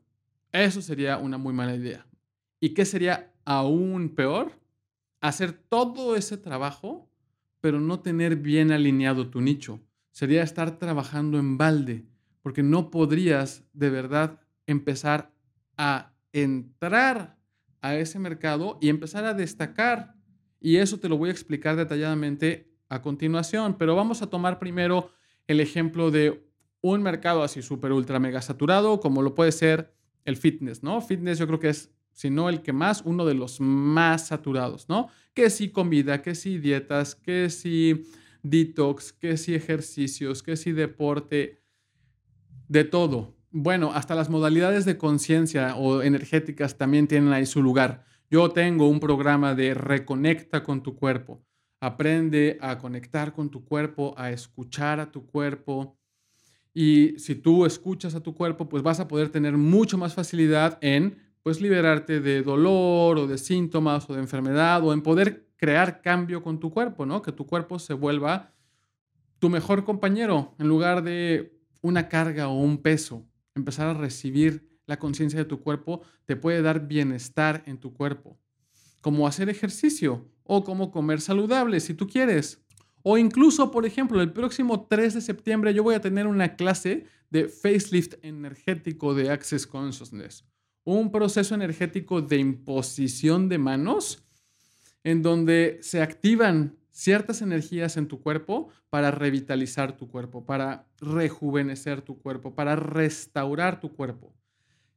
Eso 0.52 0.82
sería 0.82 1.18
una 1.18 1.38
muy 1.38 1.54
mala 1.54 1.76
idea. 1.76 2.06
¿Y 2.60 2.74
qué 2.74 2.84
sería 2.84 3.34
aún 3.46 4.10
peor? 4.10 4.52
Hacer 5.22 5.54
todo 5.54 6.18
ese 6.18 6.36
trabajo, 6.36 7.07
pero 7.68 7.82
no 7.82 8.00
tener 8.00 8.38
bien 8.38 8.72
alineado 8.72 9.30
tu 9.30 9.42
nicho. 9.42 9.82
Sería 10.12 10.42
estar 10.42 10.80
trabajando 10.80 11.38
en 11.38 11.58
balde, 11.58 12.06
porque 12.42 12.64
no 12.64 12.90
podrías 12.90 13.66
de 13.74 13.90
verdad 13.90 14.40
empezar 14.68 15.34
a 15.76 16.14
entrar 16.32 17.38
a 17.82 17.98
ese 17.98 18.20
mercado 18.20 18.78
y 18.80 18.88
empezar 18.88 19.26
a 19.26 19.34
destacar 19.34 20.16
y 20.62 20.78
eso 20.78 21.02
te 21.02 21.10
lo 21.10 21.18
voy 21.18 21.28
a 21.28 21.34
explicar 21.34 21.76
detalladamente 21.76 22.72
a 22.88 23.02
continuación, 23.02 23.78
pero 23.78 23.98
vamos 23.98 24.22
a 24.22 24.30
tomar 24.30 24.60
primero 24.60 25.12
el 25.46 25.60
ejemplo 25.60 26.10
de 26.10 26.50
un 26.80 27.04
mercado 27.04 27.44
así 27.44 27.62
súper, 27.62 27.92
ultra, 27.92 28.18
mega 28.18 28.42
saturado, 28.42 29.02
como 29.02 29.22
lo 29.22 29.36
puede 29.36 29.52
ser 29.52 29.94
el 30.24 30.38
fitness, 30.38 30.84
¿no? 30.84 31.02
Fitness 31.02 31.38
yo 31.38 31.48
creo 31.48 31.60
que 31.60 31.68
es, 31.68 31.92
si 32.18 32.32
no 32.32 32.50
el 32.50 32.64
que 32.64 32.74
más, 32.74 33.04
uno 33.06 33.26
de 33.26 33.36
los 33.36 33.62
más 33.62 34.30
saturados, 34.30 34.90
¿no? 34.90 35.10
Que 35.36 35.52
si 35.52 35.70
comida, 35.70 36.24
que 36.24 36.34
si 36.34 36.58
dietas, 36.58 37.14
que 37.14 37.52
si 37.52 38.08
detox, 38.42 39.14
que 39.14 39.38
si 39.38 39.54
ejercicios, 39.54 40.42
que 40.42 40.58
si 40.58 40.72
deporte, 40.72 41.62
de 42.68 42.84
todo. 42.86 43.36
Bueno, 43.52 43.92
hasta 43.94 44.16
las 44.16 44.32
modalidades 44.32 44.84
de 44.84 44.98
conciencia 44.98 45.76
o 45.76 46.02
energéticas 46.02 46.76
también 46.76 47.08
tienen 47.08 47.32
ahí 47.34 47.46
su 47.46 47.62
lugar. 47.62 48.04
Yo 48.32 48.50
tengo 48.50 48.90
un 48.90 49.00
programa 49.00 49.54
de 49.54 49.76
reconecta 49.76 50.64
con 50.64 50.82
tu 50.82 50.96
cuerpo. 50.96 51.46
Aprende 51.82 52.58
a 52.62 52.80
conectar 52.80 53.32
con 53.32 53.52
tu 53.52 53.64
cuerpo, 53.64 54.16
a 54.18 54.32
escuchar 54.32 55.00
a 55.00 55.12
tu 55.12 55.28
cuerpo. 55.28 56.00
Y 56.74 57.14
si 57.20 57.36
tú 57.36 57.68
escuchas 57.68 58.16
a 58.16 58.24
tu 58.24 58.34
cuerpo, 58.34 58.68
pues 58.68 58.82
vas 58.82 59.00
a 59.00 59.08
poder 59.08 59.30
tener 59.30 59.56
mucho 59.56 60.00
más 60.00 60.16
facilidad 60.16 60.80
en 60.82 61.27
pues 61.48 61.62
liberarte 61.62 62.20
de 62.20 62.44
dolor 62.44 63.18
o 63.18 63.26
de 63.26 63.38
síntomas 63.38 64.10
o 64.10 64.14
de 64.14 64.20
enfermedad 64.20 64.84
o 64.84 64.92
en 64.92 65.02
poder 65.02 65.48
crear 65.56 66.02
cambio 66.02 66.44
con 66.44 66.60
tu 66.60 66.72
cuerpo, 66.72 67.06
¿no? 67.06 67.22
Que 67.22 67.32
tu 67.32 67.48
cuerpo 67.48 67.80
se 67.80 67.94
vuelva 67.94 68.54
tu 69.40 69.50
mejor 69.50 69.86
compañero 69.86 70.54
en 70.60 70.68
lugar 70.68 71.06
de 71.06 71.58
una 71.82 72.10
carga 72.10 72.50
o 72.50 72.60
un 72.60 72.80
peso. 72.80 73.26
Empezar 73.56 73.88
a 73.88 73.94
recibir 73.94 74.78
la 74.88 75.00
conciencia 75.00 75.40
de 75.40 75.46
tu 75.46 75.62
cuerpo 75.62 76.02
te 76.26 76.36
puede 76.36 76.62
dar 76.62 76.86
bienestar 76.86 77.64
en 77.66 77.78
tu 77.78 77.94
cuerpo, 77.94 78.38
como 79.00 79.26
hacer 79.26 79.48
ejercicio 79.48 80.30
o 80.44 80.66
como 80.66 80.92
comer 80.92 81.22
saludable 81.22 81.80
si 81.80 81.94
tú 81.94 82.10
quieres. 82.10 82.62
O 83.04 83.18
incluso, 83.18 83.72
por 83.72 83.86
ejemplo, 83.86 84.22
el 84.22 84.34
próximo 84.34 84.86
3 84.86 85.14
de 85.14 85.22
septiembre 85.22 85.74
yo 85.74 85.82
voy 85.82 85.96
a 85.96 86.02
tener 86.02 86.28
una 86.28 86.58
clase 86.58 87.06
de 87.30 87.48
facelift 87.48 88.16
energético 88.22 89.14
de 89.14 89.30
Access 89.30 89.66
Consciousness, 89.66 90.44
un 90.94 91.12
proceso 91.12 91.54
energético 91.54 92.22
de 92.22 92.38
imposición 92.38 93.50
de 93.50 93.58
manos 93.58 94.24
en 95.04 95.22
donde 95.22 95.80
se 95.82 96.02
activan 96.02 96.78
ciertas 96.92 97.42
energías 97.42 97.98
en 97.98 98.08
tu 98.08 98.22
cuerpo 98.22 98.70
para 98.90 99.12
revitalizar 99.12 99.98
tu 99.98 100.08
cuerpo, 100.08 100.46
para 100.46 100.88
rejuvenecer 101.02 102.02
tu 102.02 102.18
cuerpo, 102.18 102.56
para 102.56 102.78
restaurar 102.78 103.82
tu 103.82 103.92
cuerpo. 103.92 104.34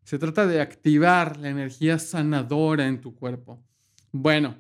Se 0.04 0.16
trata 0.16 0.47
de 0.47 0.61
activar 0.61 1.37
la 1.38 1.49
energía 1.49 1.99
sanadora 1.99 2.87
en 2.87 3.00
tu 3.00 3.16
cuerpo. 3.16 3.61
Bueno, 4.12 4.54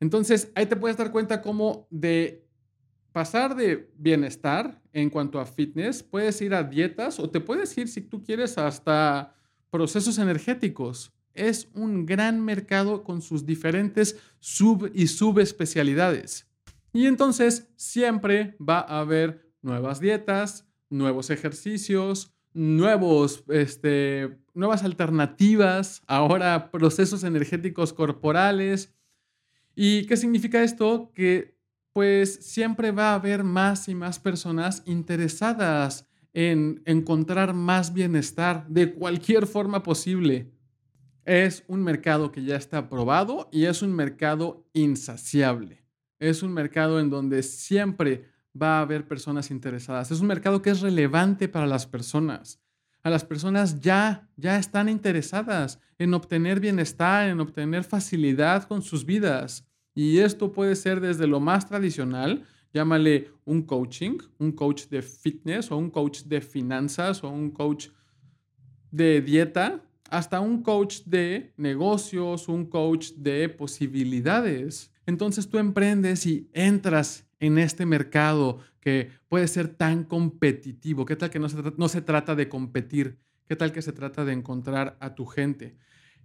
entonces 0.00 0.50
ahí 0.54 0.64
te 0.64 0.76
puedes 0.76 0.96
dar 0.96 1.12
cuenta 1.12 1.42
cómo 1.42 1.88
de 1.90 2.46
pasar 3.12 3.54
de 3.54 3.92
bienestar 3.98 4.80
en 4.94 5.10
cuanto 5.10 5.40
a 5.40 5.44
fitness, 5.44 6.02
puedes 6.02 6.40
ir 6.40 6.54
a 6.54 6.62
dietas 6.62 7.20
o 7.20 7.28
te 7.28 7.40
puedes 7.40 7.76
ir, 7.76 7.86
si 7.86 8.00
tú 8.00 8.24
quieres, 8.24 8.56
hasta 8.56 9.34
procesos 9.70 10.18
energéticos. 10.18 11.12
Es 11.34 11.68
un 11.74 12.06
gran 12.06 12.44
mercado 12.44 13.04
con 13.04 13.22
sus 13.22 13.46
diferentes 13.46 14.16
sub 14.40 14.90
y 14.94 15.06
subespecialidades. 15.06 16.46
Y 16.92 17.06
entonces 17.06 17.68
siempre 17.76 18.56
va 18.58 18.80
a 18.80 19.00
haber 19.00 19.48
nuevas 19.62 20.00
dietas, 20.00 20.66
nuevos 20.88 21.30
ejercicios, 21.30 22.34
nuevos, 22.52 23.44
este, 23.48 24.38
nuevas 24.54 24.82
alternativas, 24.82 26.02
ahora 26.06 26.70
procesos 26.70 27.22
energéticos 27.22 27.92
corporales. 27.92 28.92
¿Y 29.76 30.06
qué 30.06 30.16
significa 30.16 30.62
esto? 30.62 31.12
Que 31.14 31.56
pues 31.92 32.34
siempre 32.36 32.90
va 32.90 33.12
a 33.12 33.14
haber 33.14 33.44
más 33.44 33.88
y 33.88 33.94
más 33.94 34.18
personas 34.18 34.82
interesadas 34.86 36.09
en 36.32 36.82
encontrar 36.84 37.54
más 37.54 37.92
bienestar 37.92 38.66
de 38.68 38.94
cualquier 38.94 39.46
forma 39.46 39.82
posible. 39.82 40.50
Es 41.24 41.64
un 41.68 41.82
mercado 41.82 42.32
que 42.32 42.44
ya 42.44 42.56
está 42.56 42.88
probado 42.88 43.48
y 43.52 43.64
es 43.66 43.82
un 43.82 43.94
mercado 43.94 44.66
insaciable. 44.72 45.84
Es 46.18 46.42
un 46.42 46.52
mercado 46.52 47.00
en 47.00 47.10
donde 47.10 47.42
siempre 47.42 48.26
va 48.60 48.78
a 48.78 48.82
haber 48.82 49.06
personas 49.06 49.50
interesadas. 49.50 50.10
Es 50.10 50.20
un 50.20 50.26
mercado 50.26 50.62
que 50.62 50.70
es 50.70 50.80
relevante 50.80 51.48
para 51.48 51.66
las 51.66 51.86
personas. 51.86 52.60
A 53.02 53.10
las 53.10 53.24
personas 53.24 53.80
ya, 53.80 54.28
ya 54.36 54.58
están 54.58 54.88
interesadas 54.88 55.80
en 55.98 56.12
obtener 56.14 56.60
bienestar, 56.60 57.28
en 57.28 57.40
obtener 57.40 57.84
facilidad 57.84 58.64
con 58.64 58.82
sus 58.82 59.06
vidas. 59.06 59.66
Y 59.94 60.18
esto 60.18 60.52
puede 60.52 60.76
ser 60.76 61.00
desde 61.00 61.26
lo 61.26 61.40
más 61.40 61.66
tradicional, 61.66 62.44
llámale 62.72 63.30
un 63.44 63.62
coaching, 63.62 64.18
un 64.38 64.52
coach 64.52 64.86
de 64.88 65.02
fitness 65.02 65.70
o 65.70 65.76
un 65.76 65.90
coach 65.90 66.22
de 66.22 66.40
finanzas 66.40 67.24
o 67.24 67.30
un 67.30 67.50
coach 67.50 67.88
de 68.90 69.20
dieta, 69.20 69.82
hasta 70.10 70.40
un 70.40 70.62
coach 70.62 71.02
de 71.04 71.52
negocios, 71.56 72.48
un 72.48 72.66
coach 72.66 73.12
de 73.12 73.48
posibilidades. 73.48 74.90
Entonces 75.06 75.48
tú 75.48 75.58
emprendes 75.58 76.26
y 76.26 76.48
entras 76.52 77.26
en 77.40 77.58
este 77.58 77.86
mercado 77.86 78.58
que 78.80 79.10
puede 79.28 79.48
ser 79.48 79.68
tan 79.68 80.04
competitivo? 80.04 81.04
¿Qué 81.04 81.16
tal 81.16 81.30
que 81.30 81.38
no 81.38 81.48
se, 81.48 81.56
no 81.76 81.88
se 81.88 82.02
trata 82.02 82.34
de 82.34 82.48
competir? 82.48 83.18
¿Qué 83.46 83.56
tal 83.56 83.72
que 83.72 83.82
se 83.82 83.92
trata 83.92 84.24
de 84.24 84.32
encontrar 84.32 84.96
a 85.00 85.14
tu 85.14 85.26
gente? 85.26 85.76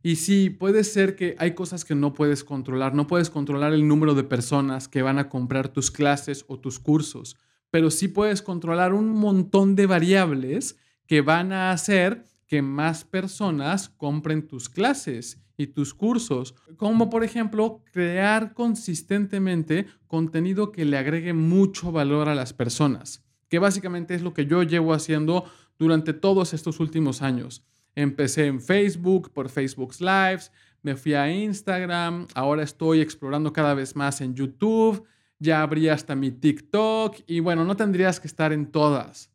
Y 0.05 0.17
sí, 0.17 0.51
puede 0.51 0.83
ser 0.83 1.15
que 1.15 1.35
hay 1.39 1.55
cosas 1.55 1.83
que 1.83 1.95
no 1.95 2.13
puedes 2.13 2.43
controlar. 2.43 2.93
No 2.93 3.07
puedes 3.07 3.31
controlar 3.31 3.73
el 3.73 3.87
número 3.87 4.13
de 4.13 4.23
personas 4.23 4.87
que 4.87 5.01
van 5.01 5.17
a 5.17 5.29
comprar 5.29 5.69
tus 5.69 5.89
clases 5.89 6.45
o 6.47 6.59
tus 6.59 6.77
cursos, 6.77 7.37
pero 7.71 7.89
sí 7.89 8.07
puedes 8.07 8.43
controlar 8.43 8.93
un 8.93 9.09
montón 9.09 9.75
de 9.75 9.87
variables 9.87 10.77
que 11.07 11.21
van 11.21 11.51
a 11.51 11.71
hacer 11.71 12.23
que 12.45 12.61
más 12.61 13.03
personas 13.03 13.89
compren 13.89 14.47
tus 14.47 14.69
clases 14.69 15.41
y 15.57 15.65
tus 15.65 15.95
cursos, 15.95 16.53
como 16.77 17.09
por 17.09 17.23
ejemplo 17.23 17.81
crear 17.91 18.53
consistentemente 18.53 19.87
contenido 20.05 20.71
que 20.71 20.85
le 20.85 20.99
agregue 20.99 21.33
mucho 21.33 21.91
valor 21.91 22.29
a 22.29 22.35
las 22.35 22.53
personas, 22.53 23.23
que 23.49 23.57
básicamente 23.57 24.13
es 24.13 24.21
lo 24.21 24.35
que 24.35 24.45
yo 24.45 24.61
llevo 24.61 24.93
haciendo 24.93 25.45
durante 25.79 26.13
todos 26.13 26.53
estos 26.53 26.79
últimos 26.79 27.23
años. 27.23 27.65
Empecé 27.95 28.47
en 28.47 28.61
Facebook, 28.61 29.31
por 29.31 29.49
Facebook 29.49 29.93
Lives, 29.99 30.51
me 30.81 30.95
fui 30.95 31.13
a 31.13 31.31
Instagram, 31.31 32.27
ahora 32.35 32.61
estoy 32.61 33.01
explorando 33.01 33.51
cada 33.51 33.73
vez 33.73 33.95
más 33.95 34.21
en 34.21 34.35
YouTube, 34.35 35.03
ya 35.39 35.61
abrí 35.61 35.89
hasta 35.89 36.15
mi 36.15 36.31
TikTok 36.31 37.17
y 37.25 37.39
bueno, 37.39 37.65
no 37.65 37.75
tendrías 37.75 38.19
que 38.19 38.27
estar 38.27 38.53
en 38.53 38.67
todas. 38.67 39.31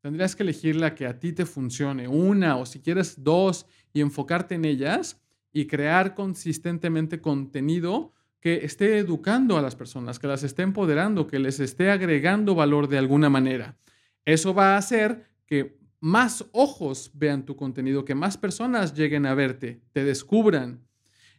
Tendrías 0.00 0.34
que 0.34 0.42
elegir 0.42 0.76
la 0.76 0.94
que 0.94 1.06
a 1.06 1.18
ti 1.18 1.32
te 1.32 1.44
funcione, 1.44 2.08
una 2.08 2.56
o 2.56 2.64
si 2.64 2.80
quieres 2.80 3.22
dos 3.22 3.66
y 3.92 4.00
enfocarte 4.00 4.54
en 4.54 4.64
ellas 4.64 5.20
y 5.52 5.66
crear 5.66 6.14
consistentemente 6.14 7.20
contenido 7.20 8.12
que 8.40 8.64
esté 8.64 8.96
educando 8.96 9.58
a 9.58 9.62
las 9.62 9.76
personas, 9.76 10.18
que 10.18 10.26
las 10.26 10.42
esté 10.42 10.62
empoderando, 10.62 11.26
que 11.26 11.38
les 11.38 11.60
esté 11.60 11.90
agregando 11.90 12.54
valor 12.54 12.88
de 12.88 12.96
alguna 12.96 13.28
manera. 13.28 13.76
Eso 14.24 14.54
va 14.54 14.74
a 14.74 14.78
hacer 14.78 15.26
que 15.44 15.79
más 16.00 16.46
ojos 16.52 17.10
vean 17.14 17.44
tu 17.44 17.56
contenido, 17.56 18.04
que 18.04 18.14
más 18.14 18.36
personas 18.36 18.94
lleguen 18.94 19.26
a 19.26 19.34
verte, 19.34 19.82
te 19.92 20.04
descubran. 20.04 20.86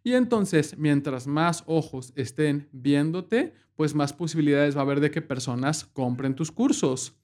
Y 0.03 0.13
entonces, 0.13 0.77
mientras 0.77 1.27
más 1.27 1.63
ojos 1.68 2.13
estén 2.15 2.70
viéndote, 2.72 3.53
pues 3.75 3.96
más 3.96 4.13
posibilidades 4.13 4.75
va 4.75 4.82
a 4.82 4.84
haber 4.84 5.00
de 5.00 5.12
que 5.12 5.22
personas 5.22 5.86
compren 5.86 6.36
tus 6.36 6.51
cursos. 6.51 7.15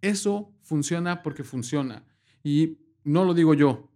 Eso 0.00 0.52
funciona 0.62 1.22
porque 1.22 1.44
funciona. 1.44 2.04
Y 2.42 2.78
no 3.04 3.24
lo 3.24 3.34
digo 3.34 3.54
yo. 3.54 3.90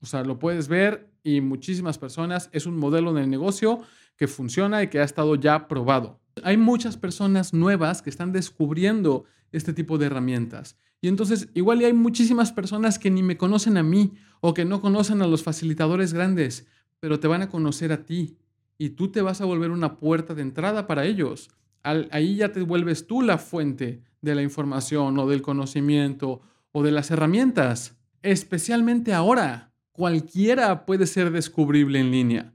O 0.00 0.06
sea, 0.06 0.24
lo 0.24 0.38
puedes 0.38 0.68
ver 0.68 1.10
y 1.22 1.40
muchísimas 1.40 1.98
personas. 1.98 2.48
Es 2.52 2.66
un 2.66 2.76
modelo 2.76 3.12
de 3.12 3.26
negocio 3.26 3.80
que 4.16 4.26
funciona 4.26 4.82
y 4.82 4.88
que 4.88 5.00
ha 5.00 5.04
estado 5.04 5.34
ya 5.34 5.68
probado. 5.68 6.20
Hay 6.42 6.56
muchas 6.56 6.96
personas 6.96 7.54
nuevas 7.54 8.02
que 8.02 8.10
están 8.10 8.32
descubriendo 8.32 9.24
este 9.52 9.72
tipo 9.72 9.98
de 9.98 10.06
herramientas. 10.06 10.76
Y 11.04 11.08
entonces 11.08 11.50
igual 11.52 11.80
hay 11.80 11.92
muchísimas 11.92 12.50
personas 12.50 12.98
que 12.98 13.10
ni 13.10 13.22
me 13.22 13.36
conocen 13.36 13.76
a 13.76 13.82
mí 13.82 14.14
o 14.40 14.54
que 14.54 14.64
no 14.64 14.80
conocen 14.80 15.20
a 15.20 15.26
los 15.26 15.42
facilitadores 15.42 16.14
grandes, 16.14 16.66
pero 16.98 17.20
te 17.20 17.28
van 17.28 17.42
a 17.42 17.50
conocer 17.50 17.92
a 17.92 18.06
ti 18.06 18.38
y 18.78 18.88
tú 18.88 19.12
te 19.12 19.20
vas 19.20 19.42
a 19.42 19.44
volver 19.44 19.70
una 19.70 19.98
puerta 19.98 20.32
de 20.34 20.40
entrada 20.40 20.86
para 20.86 21.04
ellos. 21.04 21.50
ahí 21.82 22.36
ya 22.36 22.52
te 22.52 22.62
vuelves 22.62 23.06
tú 23.06 23.20
la 23.20 23.36
fuente 23.36 24.02
de 24.22 24.34
la 24.34 24.40
información 24.40 25.18
o 25.18 25.28
del 25.28 25.42
conocimiento 25.42 26.40
o 26.72 26.82
de 26.82 26.92
las 26.92 27.10
herramientas. 27.10 27.98
Especialmente 28.22 29.12
ahora, 29.12 29.74
cualquiera 29.92 30.86
puede 30.86 31.06
ser 31.06 31.32
descubrible 31.32 32.00
en 32.00 32.12
línea. 32.12 32.53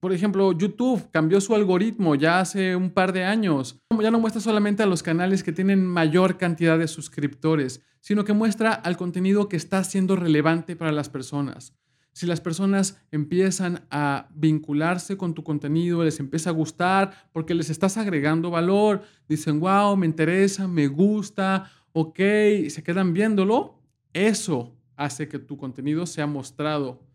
Por 0.00 0.12
ejemplo, 0.12 0.52
YouTube 0.52 1.10
cambió 1.10 1.40
su 1.40 1.54
algoritmo 1.54 2.14
ya 2.14 2.40
hace 2.40 2.76
un 2.76 2.90
par 2.90 3.12
de 3.12 3.24
años. 3.24 3.80
Ya 4.00 4.10
no 4.10 4.20
muestra 4.20 4.40
solamente 4.40 4.82
a 4.82 4.86
los 4.86 5.02
canales 5.02 5.42
que 5.42 5.52
tienen 5.52 5.84
mayor 5.86 6.36
cantidad 6.36 6.78
de 6.78 6.88
suscriptores, 6.88 7.82
sino 8.00 8.24
que 8.24 8.32
muestra 8.32 8.72
al 8.72 8.96
contenido 8.96 9.48
que 9.48 9.56
está 9.56 9.82
siendo 9.84 10.16
relevante 10.16 10.76
para 10.76 10.92
las 10.92 11.08
personas. 11.08 11.74
Si 12.12 12.26
las 12.26 12.40
personas 12.40 13.00
empiezan 13.12 13.86
a 13.90 14.28
vincularse 14.34 15.16
con 15.16 15.34
tu 15.34 15.44
contenido, 15.44 16.02
les 16.02 16.18
empieza 16.18 16.50
a 16.50 16.52
gustar 16.52 17.28
porque 17.32 17.54
les 17.54 17.70
estás 17.70 17.96
agregando 17.96 18.50
valor, 18.50 19.02
dicen, 19.28 19.60
wow, 19.60 19.96
me 19.96 20.06
interesa, 20.06 20.66
me 20.66 20.88
gusta, 20.88 21.70
ok, 21.92 22.18
y 22.64 22.70
se 22.70 22.82
quedan 22.82 23.12
viéndolo, 23.12 23.80
eso 24.12 24.76
hace 24.96 25.28
que 25.28 25.38
tu 25.38 25.56
contenido 25.56 26.06
sea 26.06 26.26
mostrado. 26.26 27.06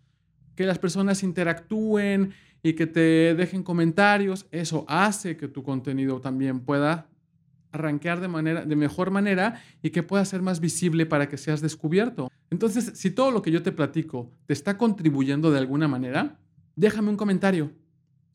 Que 0.55 0.65
las 0.65 0.79
personas 0.79 1.21
interactúen 1.21 2.33
y 2.63 2.73
que 2.73 2.87
te 2.87 3.35
dejen 3.35 3.61
comentarios, 3.61 4.47
eso 4.49 4.85
hace 4.87 5.35
que 5.35 5.49
tu 5.49 5.63
contenido 5.63 6.21
también 6.21 6.61
pueda 6.61 7.09
arranquear 7.73 8.21
de, 8.21 8.29
manera, 8.29 8.65
de 8.65 8.75
mejor 8.77 9.11
manera 9.11 9.61
y 9.81 9.89
que 9.89 10.01
pueda 10.01 10.23
ser 10.23 10.41
más 10.41 10.61
visible 10.61 11.05
para 11.05 11.27
que 11.27 11.37
seas 11.37 11.59
descubierto. 11.59 12.31
Entonces, 12.49 12.93
si 12.95 13.11
todo 13.11 13.31
lo 13.31 13.41
que 13.41 13.51
yo 13.51 13.61
te 13.61 13.73
platico 13.73 14.31
te 14.45 14.53
está 14.53 14.77
contribuyendo 14.77 15.51
de 15.51 15.59
alguna 15.59 15.89
manera, 15.89 16.39
déjame 16.75 17.09
un 17.09 17.17
comentario. 17.17 17.71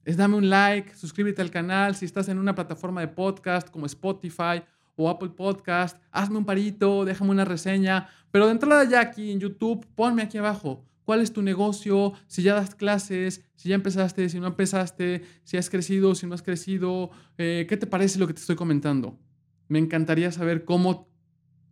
Es 0.04 0.16
dame 0.16 0.36
un 0.36 0.50
like, 0.50 0.94
suscríbete 0.94 1.40
al 1.40 1.50
canal, 1.50 1.94
si 1.94 2.04
estás 2.04 2.28
en 2.28 2.38
una 2.38 2.54
plataforma 2.54 3.00
de 3.00 3.08
podcast 3.08 3.70
como 3.70 3.86
Spotify 3.86 4.62
o 4.96 5.08
Apple 5.08 5.30
Podcast, 5.30 5.96
hazme 6.10 6.38
un 6.38 6.44
parito, 6.44 7.04
déjame 7.04 7.30
una 7.30 7.44
reseña, 7.44 8.08
pero 8.30 8.46
de 8.46 8.52
entrada 8.52 8.84
ya 8.84 9.00
aquí 9.00 9.30
en 9.30 9.40
YouTube, 9.40 9.86
ponme 9.94 10.22
aquí 10.22 10.36
abajo 10.36 10.84
cuál 11.08 11.22
es 11.22 11.32
tu 11.32 11.40
negocio, 11.40 12.12
si 12.26 12.42
ya 12.42 12.52
das 12.52 12.74
clases, 12.74 13.42
si 13.56 13.70
ya 13.70 13.76
empezaste, 13.76 14.28
si 14.28 14.40
no 14.40 14.46
empezaste, 14.46 15.22
si 15.42 15.56
has 15.56 15.70
crecido, 15.70 16.14
si 16.14 16.26
no 16.26 16.34
has 16.34 16.42
crecido, 16.42 17.10
eh, 17.38 17.64
¿qué 17.66 17.78
te 17.78 17.86
parece 17.86 18.18
lo 18.18 18.26
que 18.26 18.34
te 18.34 18.40
estoy 18.40 18.56
comentando? 18.56 19.18
Me 19.68 19.78
encantaría 19.78 20.30
saber 20.32 20.66
cómo, 20.66 21.08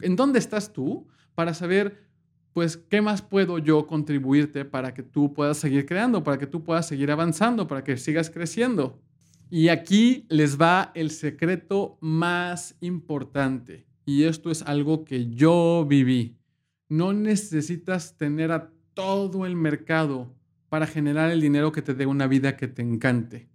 en 0.01 0.17
dónde 0.17 0.39
estás 0.39 0.73
tú 0.73 1.07
para 1.35 1.53
saber, 1.53 2.09
pues, 2.55 2.79
qué 2.79 3.03
más 3.03 3.21
puedo 3.21 3.59
yo 3.59 3.87
contribuirte 3.87 4.65
para 4.65 4.95
que 4.95 5.03
tú 5.03 5.35
puedas 5.35 5.59
seguir 5.59 5.85
creando, 5.85 6.25
para 6.25 6.39
que 6.39 6.47
tú 6.47 6.65
puedas 6.65 6.89
seguir 6.89 7.11
avanzando, 7.11 7.69
para 7.69 7.85
que 7.85 7.99
sigas 7.99 8.31
creciendo. 8.31 9.03
Y 9.51 9.69
aquí 9.69 10.25
les 10.31 10.59
va 10.59 10.93
el 10.95 11.11
secreto 11.11 11.99
más 12.01 12.75
importante. 12.81 13.87
Y 14.07 14.23
esto 14.23 14.51
es 14.51 14.63
algo 14.63 15.05
que 15.05 15.29
yo 15.29 15.85
viví. 15.87 16.39
No 16.89 17.13
necesitas 17.13 18.17
tener 18.17 18.51
a 18.51 18.73
todo 18.97 19.45
el 19.45 19.57
mercado 19.57 20.35
para 20.71 20.87
generar 20.87 21.31
el 21.31 21.43
dinero 21.43 21.71
que 21.71 21.83
te 21.83 21.95
dé 21.95 22.07
una 22.07 22.27
vida 22.27 22.57
que 22.57 22.67
te 22.67 22.81
encante. 22.81 23.47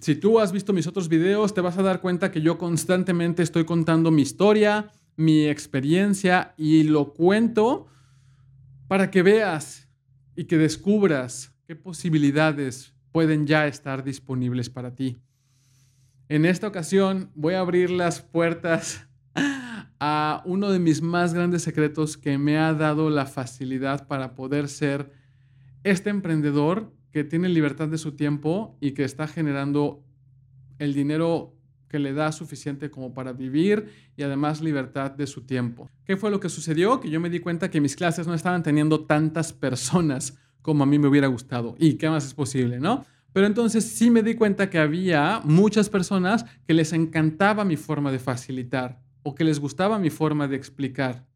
Si 0.00 0.16
tú 0.16 0.40
has 0.40 0.50
visto 0.50 0.72
mis 0.72 0.88
otros 0.88 1.08
videos, 1.08 1.54
te 1.54 1.60
vas 1.60 1.78
a 1.78 1.82
dar 1.82 2.00
cuenta 2.00 2.32
que 2.32 2.42
yo 2.42 2.58
constantemente 2.58 3.44
estoy 3.44 3.64
contando 3.64 4.10
mi 4.10 4.22
historia, 4.22 4.90
mi 5.16 5.46
experiencia 5.46 6.52
y 6.56 6.82
lo 6.82 7.14
cuento 7.14 7.86
para 8.88 9.10
que 9.10 9.22
veas 9.22 9.88
y 10.34 10.44
que 10.44 10.58
descubras 10.58 11.54
qué 11.66 11.76
posibilidades 11.76 12.92
pueden 13.12 13.46
ya 13.46 13.68
estar 13.68 14.02
disponibles 14.02 14.68
para 14.68 14.94
ti. 14.96 15.16
En 16.28 16.44
esta 16.44 16.66
ocasión 16.66 17.30
voy 17.36 17.54
a 17.54 17.60
abrir 17.60 17.90
las 17.90 18.20
puertas 18.20 19.07
a 20.00 20.42
uno 20.44 20.70
de 20.70 20.78
mis 20.78 21.02
más 21.02 21.34
grandes 21.34 21.62
secretos 21.62 22.16
que 22.16 22.38
me 22.38 22.58
ha 22.58 22.72
dado 22.72 23.10
la 23.10 23.26
facilidad 23.26 24.06
para 24.06 24.34
poder 24.34 24.68
ser 24.68 25.12
este 25.82 26.10
emprendedor 26.10 26.92
que 27.10 27.24
tiene 27.24 27.48
libertad 27.48 27.88
de 27.88 27.98
su 27.98 28.12
tiempo 28.12 28.76
y 28.80 28.92
que 28.92 29.04
está 29.04 29.26
generando 29.26 30.04
el 30.78 30.94
dinero 30.94 31.54
que 31.88 31.98
le 31.98 32.12
da 32.12 32.32
suficiente 32.32 32.90
como 32.90 33.14
para 33.14 33.32
vivir 33.32 33.90
y 34.16 34.22
además 34.22 34.60
libertad 34.60 35.10
de 35.10 35.26
su 35.26 35.42
tiempo. 35.46 35.88
¿Qué 36.04 36.16
fue 36.16 36.30
lo 36.30 36.38
que 36.38 36.48
sucedió? 36.48 37.00
Que 37.00 37.10
yo 37.10 37.18
me 37.18 37.30
di 37.30 37.40
cuenta 37.40 37.70
que 37.70 37.80
mis 37.80 37.96
clases 37.96 38.26
no 38.26 38.34
estaban 38.34 38.62
teniendo 38.62 39.06
tantas 39.06 39.52
personas 39.52 40.38
como 40.60 40.82
a 40.82 40.86
mí 40.86 40.98
me 40.98 41.08
hubiera 41.08 41.28
gustado. 41.28 41.74
¿Y 41.78 41.94
qué 41.94 42.10
más 42.10 42.26
es 42.26 42.34
posible, 42.34 42.78
no? 42.78 43.06
Pero 43.32 43.46
entonces 43.46 43.84
sí 43.84 44.10
me 44.10 44.22
di 44.22 44.34
cuenta 44.34 44.68
que 44.68 44.78
había 44.78 45.40
muchas 45.44 45.88
personas 45.88 46.44
que 46.66 46.74
les 46.74 46.92
encantaba 46.92 47.64
mi 47.64 47.76
forma 47.76 48.12
de 48.12 48.18
facilitar 48.18 49.00
o 49.28 49.34
que 49.34 49.44
les 49.44 49.60
gustaba 49.60 49.98
mi 49.98 50.08
forma 50.08 50.48
de 50.48 50.56
explicar. 50.56 51.26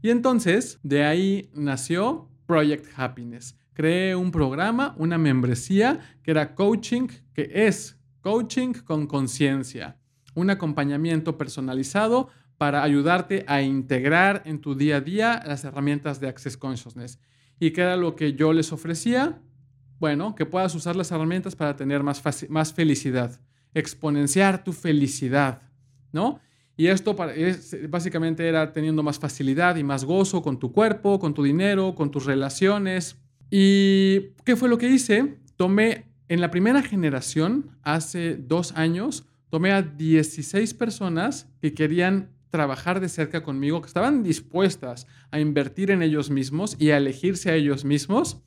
Y 0.00 0.10
entonces, 0.10 0.78
de 0.84 1.04
ahí 1.04 1.50
nació 1.52 2.30
Project 2.46 2.86
Happiness. 2.96 3.58
Creé 3.72 4.14
un 4.14 4.30
programa, 4.30 4.94
una 4.96 5.18
membresía 5.18 5.98
que 6.22 6.30
era 6.30 6.54
coaching, 6.54 7.08
que 7.34 7.50
es 7.52 7.98
coaching 8.20 8.74
con 8.84 9.08
conciencia, 9.08 9.98
un 10.34 10.50
acompañamiento 10.50 11.36
personalizado 11.36 12.28
para 12.58 12.84
ayudarte 12.84 13.44
a 13.48 13.60
integrar 13.62 14.42
en 14.44 14.60
tu 14.60 14.76
día 14.76 14.98
a 14.98 15.00
día 15.00 15.42
las 15.44 15.64
herramientas 15.64 16.20
de 16.20 16.28
Access 16.28 16.56
Consciousness. 16.56 17.18
¿Y 17.58 17.72
qué 17.72 17.80
era 17.80 17.96
lo 17.96 18.14
que 18.14 18.34
yo 18.34 18.52
les 18.52 18.72
ofrecía? 18.72 19.42
Bueno, 19.98 20.36
que 20.36 20.46
puedas 20.46 20.76
usar 20.76 20.94
las 20.94 21.10
herramientas 21.10 21.56
para 21.56 21.74
tener 21.74 22.04
más, 22.04 22.22
más 22.48 22.72
felicidad, 22.72 23.40
exponenciar 23.74 24.62
tu 24.62 24.72
felicidad, 24.72 25.62
¿no? 26.12 26.38
Y 26.80 26.86
esto 26.86 27.14
básicamente 27.90 28.48
era 28.48 28.72
teniendo 28.72 29.02
más 29.02 29.18
facilidad 29.18 29.76
y 29.76 29.84
más 29.84 30.02
gozo 30.02 30.40
con 30.40 30.58
tu 30.58 30.72
cuerpo, 30.72 31.18
con 31.18 31.34
tu 31.34 31.42
dinero, 31.42 31.94
con 31.94 32.10
tus 32.10 32.24
relaciones. 32.24 33.18
¿Y 33.50 34.30
qué 34.46 34.56
fue 34.56 34.70
lo 34.70 34.78
que 34.78 34.88
hice? 34.88 35.36
Tomé 35.56 36.06
en 36.28 36.40
la 36.40 36.50
primera 36.50 36.80
generación, 36.80 37.76
hace 37.82 38.34
dos 38.34 38.72
años, 38.78 39.26
tomé 39.50 39.72
a 39.72 39.82
16 39.82 40.72
personas 40.72 41.50
que 41.60 41.74
querían 41.74 42.30
trabajar 42.48 43.00
de 43.00 43.10
cerca 43.10 43.42
conmigo, 43.42 43.82
que 43.82 43.88
estaban 43.88 44.22
dispuestas 44.22 45.06
a 45.30 45.38
invertir 45.38 45.90
en 45.90 46.00
ellos 46.00 46.30
mismos 46.30 46.76
y 46.78 46.92
a 46.92 46.96
elegirse 46.96 47.50
a 47.50 47.56
ellos 47.56 47.84
mismos. 47.84 48.42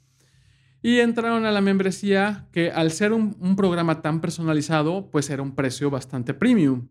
Y 0.81 1.01
entraron 1.01 1.45
a 1.45 1.51
la 1.51 1.61
membresía 1.61 2.47
que 2.51 2.71
al 2.71 2.89
ser 2.89 3.13
un, 3.13 3.37
un 3.39 3.55
programa 3.55 4.01
tan 4.01 4.21
personalizado, 4.21 5.11
pues 5.11 5.29
era 5.29 5.43
un 5.43 5.53
precio 5.53 5.91
bastante 5.91 6.33
premium 6.33 6.87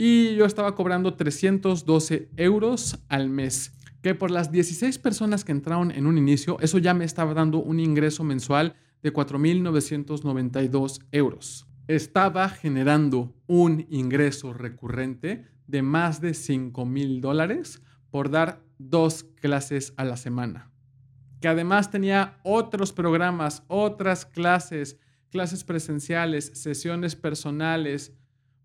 y 0.00 0.36
yo 0.36 0.46
estaba 0.46 0.76
cobrando 0.76 1.14
312 1.14 2.30
euros 2.36 3.00
al 3.08 3.28
mes, 3.28 3.74
que 4.00 4.14
por 4.14 4.30
las 4.30 4.52
16 4.52 4.96
personas 4.98 5.44
que 5.44 5.50
entraron 5.50 5.90
en 5.90 6.06
un 6.06 6.16
inicio, 6.16 6.56
eso 6.60 6.78
ya 6.78 6.94
me 6.94 7.04
estaba 7.04 7.34
dando 7.34 7.58
un 7.58 7.80
ingreso 7.80 8.22
mensual 8.22 8.76
de 9.02 9.12
4.992 9.12 11.00
euros. 11.10 11.66
Estaba 11.88 12.48
generando 12.48 13.34
un 13.48 13.86
ingreso 13.90 14.54
recurrente 14.54 15.46
de 15.66 15.82
más 15.82 16.20
de 16.20 16.30
5.000 16.30 17.20
dólares 17.20 17.82
por 18.10 18.30
dar 18.30 18.62
dos 18.78 19.24
clases 19.24 19.94
a 19.96 20.04
la 20.04 20.16
semana. 20.16 20.70
Que 21.40 21.48
además 21.48 21.90
tenía 21.90 22.38
otros 22.44 22.92
programas, 22.92 23.64
otras 23.66 24.26
clases, 24.26 24.96
clases 25.30 25.64
presenciales, 25.64 26.52
sesiones 26.54 27.16
personales, 27.16 28.12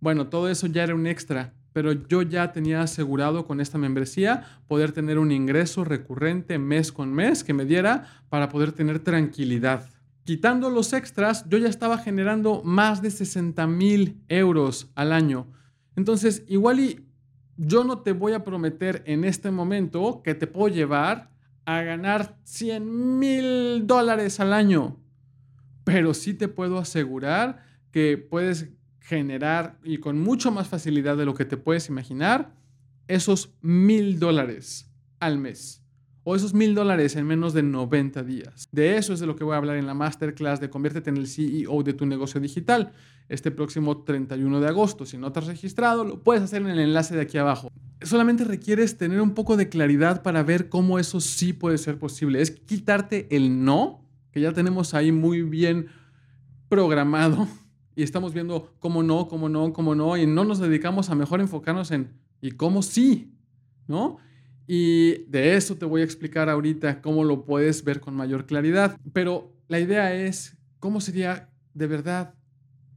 bueno, 0.03 0.27
todo 0.27 0.49
eso 0.49 0.67
ya 0.67 0.83
era 0.83 0.95
un 0.95 1.07
extra, 1.07 1.53
pero 1.71 1.93
yo 1.93 2.23
ya 2.23 2.51
tenía 2.51 2.81
asegurado 2.81 3.47
con 3.47 3.61
esta 3.61 3.77
membresía 3.77 4.43
poder 4.67 4.91
tener 4.91 5.17
un 5.17 5.31
ingreso 5.31 5.85
recurrente 5.85 6.59
mes 6.59 6.91
con 6.91 7.13
mes 7.13 7.45
que 7.45 7.53
me 7.53 7.63
diera 7.63 8.03
para 8.27 8.49
poder 8.49 8.73
tener 8.73 8.99
tranquilidad. 8.99 9.89
Quitando 10.25 10.69
los 10.69 10.91
extras, 10.91 11.45
yo 11.47 11.57
ya 11.57 11.69
estaba 11.69 11.99
generando 11.99 12.63
más 12.65 13.01
de 13.01 13.11
60 13.11 13.65
mil 13.67 14.21
euros 14.27 14.91
al 14.93 15.13
año. 15.13 15.47
Entonces, 15.95 16.43
igual 16.49 16.81
y 16.81 17.07
yo 17.55 17.85
no 17.85 17.99
te 17.99 18.11
voy 18.11 18.33
a 18.33 18.43
prometer 18.43 19.03
en 19.05 19.23
este 19.23 19.51
momento 19.51 20.21
que 20.21 20.35
te 20.35 20.47
puedo 20.47 20.67
llevar 20.67 21.31
a 21.63 21.81
ganar 21.81 22.37
100 22.43 23.19
mil 23.19 23.87
dólares 23.87 24.41
al 24.41 24.51
año, 24.51 24.97
pero 25.85 26.13
sí 26.13 26.33
te 26.33 26.49
puedo 26.49 26.77
asegurar 26.77 27.63
que 27.89 28.17
puedes 28.17 28.73
generar 29.03 29.77
y 29.83 29.97
con 29.97 30.19
mucho 30.19 30.49
más 30.49 30.67
facilidad 30.69 31.17
de 31.17 31.25
lo 31.25 31.33
que 31.33 31.45
te 31.45 31.57
puedes 31.57 31.89
imaginar 31.89 32.55
esos 33.07 33.53
mil 33.61 34.17
dólares 34.17 34.89
al 35.19 35.37
mes 35.37 35.83
o 36.23 36.37
esos 36.37 36.53
mil 36.53 36.73
dólares 36.73 37.17
en 37.17 37.27
menos 37.27 37.53
de 37.53 37.63
90 37.63 38.23
días. 38.23 38.69
De 38.71 38.95
eso 38.95 39.11
es 39.11 39.19
de 39.19 39.27
lo 39.27 39.35
que 39.35 39.43
voy 39.43 39.55
a 39.55 39.57
hablar 39.57 39.75
en 39.75 39.87
la 39.87 39.93
masterclass 39.93 40.61
de 40.61 40.69
Conviértete 40.69 41.09
en 41.09 41.17
el 41.17 41.27
CEO 41.27 41.83
de 41.83 41.93
tu 41.93 42.05
negocio 42.05 42.39
digital 42.39 42.93
este 43.27 43.51
próximo 43.51 44.03
31 44.03 44.61
de 44.61 44.67
agosto. 44.67 45.05
Si 45.05 45.17
no 45.17 45.33
te 45.33 45.39
has 45.39 45.47
registrado, 45.47 46.05
lo 46.05 46.23
puedes 46.23 46.41
hacer 46.41 46.61
en 46.61 46.69
el 46.69 46.79
enlace 46.79 47.13
de 47.13 47.21
aquí 47.21 47.37
abajo. 47.37 47.69
Solamente 48.01 48.45
requieres 48.45 48.97
tener 48.97 49.19
un 49.19 49.33
poco 49.33 49.57
de 49.57 49.67
claridad 49.67 50.23
para 50.23 50.43
ver 50.43 50.69
cómo 50.69 50.97
eso 50.97 51.19
sí 51.19 51.51
puede 51.51 51.77
ser 51.77 51.99
posible. 51.99 52.41
Es 52.41 52.51
quitarte 52.51 53.27
el 53.35 53.65
no, 53.65 54.05
que 54.31 54.39
ya 54.39 54.53
tenemos 54.53 54.93
ahí 54.93 55.11
muy 55.11 55.41
bien 55.41 55.87
programado 56.69 57.49
y 57.95 58.03
estamos 58.03 58.33
viendo 58.33 58.73
cómo 58.79 59.03
no, 59.03 59.27
cómo 59.27 59.49
no, 59.49 59.73
cómo 59.73 59.95
no, 59.95 60.17
y 60.17 60.25
no 60.25 60.43
nos 60.43 60.59
dedicamos 60.59 61.09
a 61.09 61.15
mejor 61.15 61.41
enfocarnos 61.41 61.91
en 61.91 62.09
y 62.41 62.51
cómo 62.51 62.81
sí, 62.81 63.33
¿no? 63.87 64.17
Y 64.67 65.25
de 65.25 65.55
eso 65.55 65.75
te 65.75 65.85
voy 65.85 66.01
a 66.01 66.05
explicar 66.05 66.49
ahorita 66.49 67.01
cómo 67.01 67.23
lo 67.23 67.45
puedes 67.45 67.83
ver 67.83 67.99
con 67.99 68.15
mayor 68.15 68.45
claridad. 68.45 68.97
Pero 69.11 69.53
la 69.67 69.79
idea 69.79 70.13
es 70.13 70.57
cómo 70.79 71.01
sería 71.01 71.49
de 71.73 71.87
verdad 71.87 72.35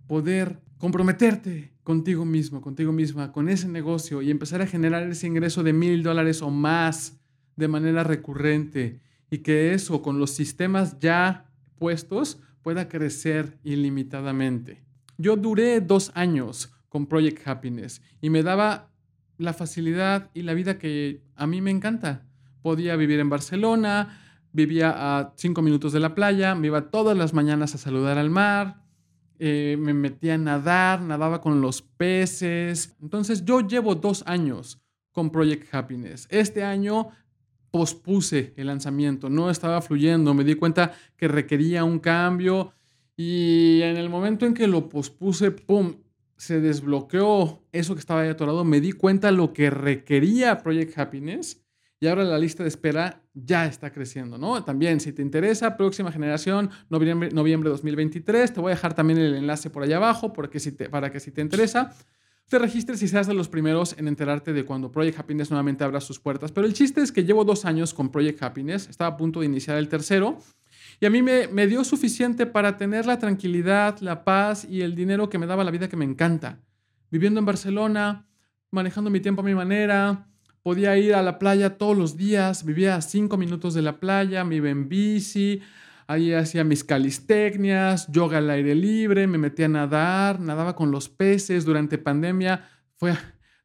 poder 0.07 0.61
comprometerte 0.79 1.73
contigo 1.83 2.25
mismo, 2.25 2.61
contigo 2.61 2.93
misma, 2.93 3.33
con 3.33 3.49
ese 3.49 3.69
negocio 3.69 4.23
y 4.23 4.31
empezar 4.31 4.63
a 4.63 4.67
generar 4.67 5.09
ese 5.09 5.27
ingreso 5.27 5.63
de 5.63 5.73
mil 5.73 6.03
dólares 6.03 6.43
o 6.43 6.51
más 6.51 7.19
de 7.57 7.69
manera 7.69 8.05
recurrente 8.05 9.01
y 9.31 9.39
que 9.39 9.73
eso 9.73 10.03
con 10.03 10.19
los 10.19 10.31
sistemas 10.31 10.99
ya 11.01 11.51
puestos 11.79 12.41
pueda 12.63 12.89
crecer 12.89 13.59
ilimitadamente. 13.63 14.86
Yo 15.19 15.37
duré 15.37 15.81
dos 15.81 16.13
años 16.15 16.73
con 16.89 17.07
Project 17.07 17.47
Happiness 17.47 18.03
y 18.21 18.31
me 18.31 18.43
daba 18.43 18.91
la 19.39 19.53
facilidad 19.53 20.31
y 20.35 20.43
la 20.43 20.55
vida 20.55 20.79
que 20.79 21.23
a 21.35 21.47
mí 21.47 21.61
me 21.61 21.71
encanta. 21.71 22.27
Podía 22.63 22.97
vivir 22.97 23.21
en 23.21 23.31
Barcelona, 23.31 24.21
vivía 24.53 24.95
a 24.97 25.35
cinco 25.37 25.63
minutos 25.63 25.93
de 25.93 26.01
la 26.01 26.15
playa, 26.15 26.55
me 26.55 26.69
iba 26.69 26.91
todas 26.91 27.17
las 27.17 27.35
mañanas 27.35 27.75
a 27.75 27.79
saludar 27.79 28.19
al 28.19 28.31
mar, 28.31 28.83
eh, 29.39 29.77
me 29.79 29.93
metía 29.93 30.35
a 30.35 30.39
nadar, 30.39 31.01
nadaba 31.03 31.41
con 31.41 31.61
los 31.61 31.83
peces. 31.83 32.97
Entonces 33.01 33.45
yo 33.45 33.61
llevo 33.61 33.95
dos 33.95 34.23
años 34.27 34.81
con 35.13 35.31
Project 35.31 35.75
Happiness. 35.75 36.27
Este 36.31 36.65
año 36.65 37.11
pospuse 37.71 38.55
el 38.57 38.69
lanzamiento, 38.69 39.29
no 39.29 39.51
estaba 39.51 39.83
fluyendo, 39.83 40.33
me 40.33 40.45
di 40.45 40.55
cuenta 40.55 40.93
que 41.17 41.29
requería 41.29 41.85
un 41.85 41.99
cambio 41.99 42.73
y 43.17 43.81
en 43.83 43.97
el 43.97 44.11
momento 44.11 44.47
en 44.47 44.55
que 44.55 44.67
lo 44.67 44.89
pospuse, 44.89 45.51
¡pum! 45.51 45.95
se 46.37 46.61
desbloqueó 46.61 47.63
eso 47.73 47.95
que 47.95 48.01
estaba 48.01 48.23
ahí 48.23 48.29
atorado, 48.29 48.65
me 48.65 48.81
di 48.81 48.93
cuenta 48.93 49.31
lo 49.31 49.53
que 49.53 49.71
requería 49.71 50.63
Project 50.63 50.99
Happiness 50.99 51.63
y 51.99 52.09
ahora 52.09 52.25
la 52.25 52.39
lista 52.39 52.63
de 52.63 52.69
espera 52.69 53.23
ya 53.33 53.65
está 53.65 53.91
creciendo, 53.91 54.37
¿no? 54.37 54.63
También, 54.63 55.01
si 55.01 55.13
te 55.13 55.23
interesa, 55.23 55.79
próxima 55.79 56.13
generación, 56.13 56.71
noviembre, 56.91 57.31
noviembre 57.31 57.71
2023, 57.71 58.53
te 58.53 58.61
voy 58.61 58.73
a 58.73 58.75
dejar 58.75 58.95
también 58.95 59.19
el 59.19 59.35
enlace 59.35 59.71
por 59.71 59.83
allá 59.83 59.97
abajo 59.97 60.33
porque 60.33 60.61
si 60.61 60.73
para 60.73 61.11
que 61.11 61.21
si 61.21 61.31
te 61.31 61.41
interesa, 61.41 61.95
te 62.49 62.59
registres 62.59 63.03
y 63.03 63.09
seas 63.09 63.27
de 63.27 63.35
los 63.35 63.49
primeros 63.49 63.97
en 63.99 64.09
enterarte 64.09 64.53
de 64.53 64.65
cuando 64.65 64.93
Project 64.93 65.19
Happiness 65.19 65.51
nuevamente 65.51 65.85
abra 65.85 66.03
sus 66.03 66.21
puertas. 66.21 66.53
Pero 66.53 66.67
el 66.67 66.75
chiste 66.75 67.01
es 67.01 67.13
que 67.13 67.25
llevo 67.25 67.45
dos 67.45 67.65
años 67.65 67.95
con 67.95 68.11
Project 68.11 68.43
Happiness, 68.43 68.89
estaba 68.89 69.15
a 69.15 69.17
punto 69.17 69.41
de 69.41 69.47
iniciar 69.47 69.79
el 69.79 69.89
tercero 69.89 70.39
y 71.01 71.07
a 71.07 71.11
mí 71.11 71.23
me, 71.23 71.67
dio 71.67 71.85
suficiente 71.85 72.47
para 72.47 72.77
tener 72.77 73.07
la 73.07 73.19
tranquilidad, 73.19 73.99
la 74.01 74.25
paz 74.25 74.67
y 74.69 74.81
el 74.81 74.95
dinero 74.95 75.29
que 75.29 75.39
me 75.39 75.47
daba 75.47 75.65
la 75.65 75.71
vida 75.71 75.89
que 75.89 75.97
me 75.97 76.05
encanta. 76.05 76.61
Viviendo 77.11 77.39
en 77.39 77.47
Barcelona, 77.47 78.27
manejando 78.71 79.11
mi 79.11 79.21
tiempo 79.21 79.43
a 79.43 79.45
mi 79.45 79.55
manera, 79.55 80.27
podía 80.63 80.97
ir 80.97 81.15
a 81.15 81.23
la 81.23 81.39
playa 81.39 81.77
todos 81.77 81.97
los 81.97 82.17
días, 82.17 82.65
vivía 82.65 82.97
a 82.97 83.03
cinco 83.03 83.37
minutos 83.37 83.75
de 83.75 83.83
la 83.83 84.01
playa, 84.01 84.45
me 84.45 84.57
iba 84.57 84.71
en 84.71 84.89
bici, 84.89 85.61
ahí 86.07 86.33
hacía 86.33 86.65
mis 86.65 86.83
calistecnias, 86.83 88.11
yoga 88.11 88.39
al 88.39 88.49
aire 88.49 88.75
libre, 88.75 89.27
me 89.27 89.39
metía 89.39 89.67
a 89.67 89.69
nadar, 89.69 90.41
nadaba 90.41 90.75
con 90.75 90.91
los 90.91 91.11
peces 91.11 91.67
durante 91.67 91.99
pandemia. 91.99 92.69
Fue 92.97 93.13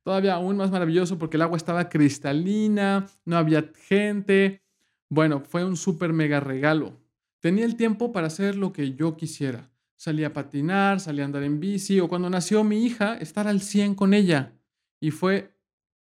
todavía 0.04 0.34
aún 0.34 0.58
más 0.58 0.70
maravilloso 0.70 1.17
porque 1.17 1.38
el 1.38 1.44
agua 1.44 1.56
estaba 1.56 1.88
cristalina, 1.88 3.08
no 3.24 3.38
había 3.38 3.72
gente. 3.88 4.62
Bueno, 5.08 5.39
fue 5.39 5.63
un 5.63 5.78
súper 5.78 6.12
mega 6.12 6.41
regalo. 6.41 7.00
Tenía 7.41 7.65
el 7.65 7.75
tiempo 7.75 8.12
para 8.12 8.27
hacer 8.27 8.56
lo 8.56 8.71
que 8.71 8.93
yo 8.93 9.17
quisiera. 9.17 9.71
Salía 9.97 10.27
a 10.27 10.34
patinar, 10.34 10.99
salía 10.99 11.23
a 11.23 11.25
andar 11.25 11.43
en 11.43 11.60
bici 11.60 11.99
o 11.99 12.08
cuando 12.08 12.30
nació 12.30 12.63
mi 12.63 12.86
hija, 12.86 13.17
estar 13.17 13.47
al 13.47 13.62
100 13.62 13.95
con 13.95 14.13
ella. 14.13 14.54
Y 14.99 15.10
fue, 15.10 15.58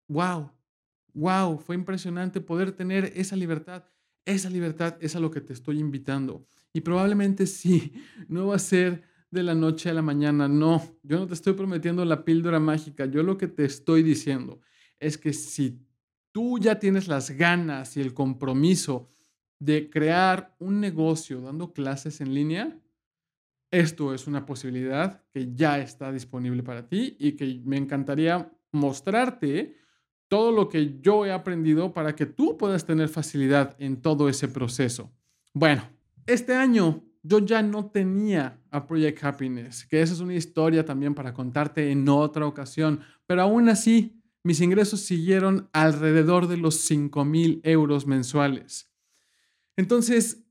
wow, 0.07 0.51
wow, 1.13 1.57
fue 1.57 1.75
impresionante 1.75 2.41
poder 2.41 2.71
tener 2.71 3.11
esa 3.15 3.35
libertad. 3.35 3.83
Esa 4.23 4.51
libertad 4.51 4.97
es 5.01 5.15
a 5.15 5.19
lo 5.19 5.31
que 5.31 5.41
te 5.41 5.53
estoy 5.53 5.79
invitando. 5.79 6.45
Y 6.73 6.81
probablemente 6.81 7.47
sí, 7.47 7.93
no 8.27 8.47
va 8.47 8.57
a 8.57 8.59
ser 8.59 9.01
de 9.31 9.41
la 9.41 9.55
noche 9.55 9.89
a 9.89 9.93
la 9.93 10.03
mañana, 10.03 10.47
no. 10.47 10.83
Yo 11.01 11.17
no 11.17 11.25
te 11.25 11.33
estoy 11.33 11.53
prometiendo 11.53 12.05
la 12.05 12.23
píldora 12.23 12.59
mágica. 12.59 13.05
Yo 13.05 13.23
lo 13.23 13.37
que 13.37 13.47
te 13.47 13.65
estoy 13.65 14.03
diciendo 14.03 14.61
es 14.99 15.17
que 15.17 15.33
si 15.33 15.79
tú 16.31 16.59
ya 16.59 16.77
tienes 16.77 17.07
las 17.07 17.31
ganas 17.31 17.97
y 17.97 18.01
el 18.01 18.13
compromiso 18.13 19.09
de 19.61 19.91
crear 19.91 20.55
un 20.57 20.79
negocio 20.79 21.39
dando 21.39 21.71
clases 21.71 22.19
en 22.19 22.33
línea, 22.33 22.75
esto 23.69 24.11
es 24.11 24.25
una 24.25 24.43
posibilidad 24.43 25.23
que 25.31 25.53
ya 25.53 25.77
está 25.77 26.11
disponible 26.11 26.63
para 26.63 26.87
ti 26.87 27.15
y 27.19 27.33
que 27.33 27.61
me 27.63 27.77
encantaría 27.77 28.51
mostrarte 28.71 29.77
todo 30.27 30.51
lo 30.51 30.67
que 30.67 30.99
yo 30.99 31.27
he 31.27 31.31
aprendido 31.31 31.93
para 31.93 32.15
que 32.15 32.25
tú 32.25 32.57
puedas 32.57 32.87
tener 32.87 33.07
facilidad 33.07 33.75
en 33.77 34.01
todo 34.01 34.29
ese 34.29 34.47
proceso. 34.47 35.11
Bueno, 35.53 35.83
este 36.25 36.55
año 36.55 37.03
yo 37.21 37.37
ya 37.37 37.61
no 37.61 37.85
tenía 37.85 38.59
a 38.71 38.87
Project 38.87 39.23
Happiness, 39.23 39.85
que 39.85 40.01
esa 40.01 40.13
es 40.13 40.21
una 40.21 40.33
historia 40.33 40.83
también 40.83 41.13
para 41.13 41.35
contarte 41.35 41.91
en 41.91 42.09
otra 42.09 42.47
ocasión, 42.47 43.01
pero 43.27 43.43
aún 43.43 43.69
así 43.69 44.19
mis 44.43 44.59
ingresos 44.59 45.01
siguieron 45.01 45.69
alrededor 45.71 46.47
de 46.47 46.57
los 46.57 46.77
5 46.81 47.23
mil 47.25 47.61
euros 47.63 48.07
mensuales. 48.07 48.90
Entonces, 49.81 50.45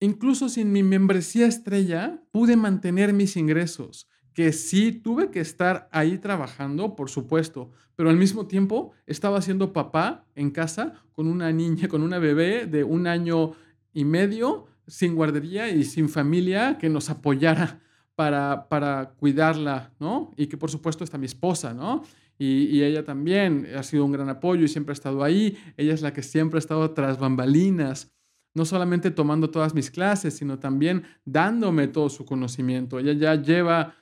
incluso 0.00 0.48
sin 0.48 0.72
mi 0.72 0.82
membresía 0.82 1.46
estrella, 1.46 2.20
pude 2.32 2.56
mantener 2.56 3.12
mis 3.12 3.36
ingresos, 3.36 4.08
que 4.34 4.52
sí 4.52 4.90
tuve 4.90 5.30
que 5.30 5.38
estar 5.38 5.88
ahí 5.92 6.18
trabajando, 6.18 6.96
por 6.96 7.10
supuesto, 7.10 7.70
pero 7.94 8.10
al 8.10 8.16
mismo 8.16 8.48
tiempo 8.48 8.90
estaba 9.06 9.40
siendo 9.40 9.72
papá 9.72 10.26
en 10.34 10.50
casa 10.50 10.94
con 11.12 11.28
una 11.28 11.52
niña, 11.52 11.86
con 11.86 12.02
una 12.02 12.18
bebé 12.18 12.66
de 12.66 12.82
un 12.82 13.06
año 13.06 13.52
y 13.92 14.04
medio, 14.04 14.66
sin 14.88 15.14
guardería 15.14 15.68
y 15.68 15.84
sin 15.84 16.08
familia 16.08 16.76
que 16.76 16.88
nos 16.88 17.08
apoyara 17.08 17.78
para, 18.16 18.68
para 18.68 19.14
cuidarla, 19.16 19.94
¿no? 20.00 20.32
Y 20.36 20.48
que 20.48 20.56
por 20.56 20.72
supuesto 20.72 21.04
está 21.04 21.18
mi 21.18 21.26
esposa, 21.26 21.72
¿no? 21.72 22.02
Y, 22.36 22.64
y, 22.64 22.82
ella 22.82 23.04
también 23.04 23.68
ha 23.76 23.84
sido 23.84 24.04
un 24.04 24.10
gran 24.10 24.28
apoyo 24.28 24.64
y 24.64 24.68
siempre 24.68 24.90
ha 24.90 24.94
estado 24.94 25.22
ahí. 25.22 25.56
Ella 25.76 25.94
es 25.94 26.02
la 26.02 26.12
que 26.12 26.24
siempre 26.24 26.58
ha 26.58 26.58
estado 26.58 26.90
tras 26.92 27.16
bambalinas 27.20 28.10
no 28.54 28.64
solamente 28.64 29.10
tomando 29.10 29.50
todas 29.50 29.74
mis 29.74 29.90
clases, 29.90 30.36
sino 30.36 30.58
también 30.58 31.04
dándome 31.24 31.88
todo 31.88 32.08
su 32.08 32.24
conocimiento. 32.24 32.98
Ella 32.98 33.12
ya 33.12 33.34
lleva 33.40 33.94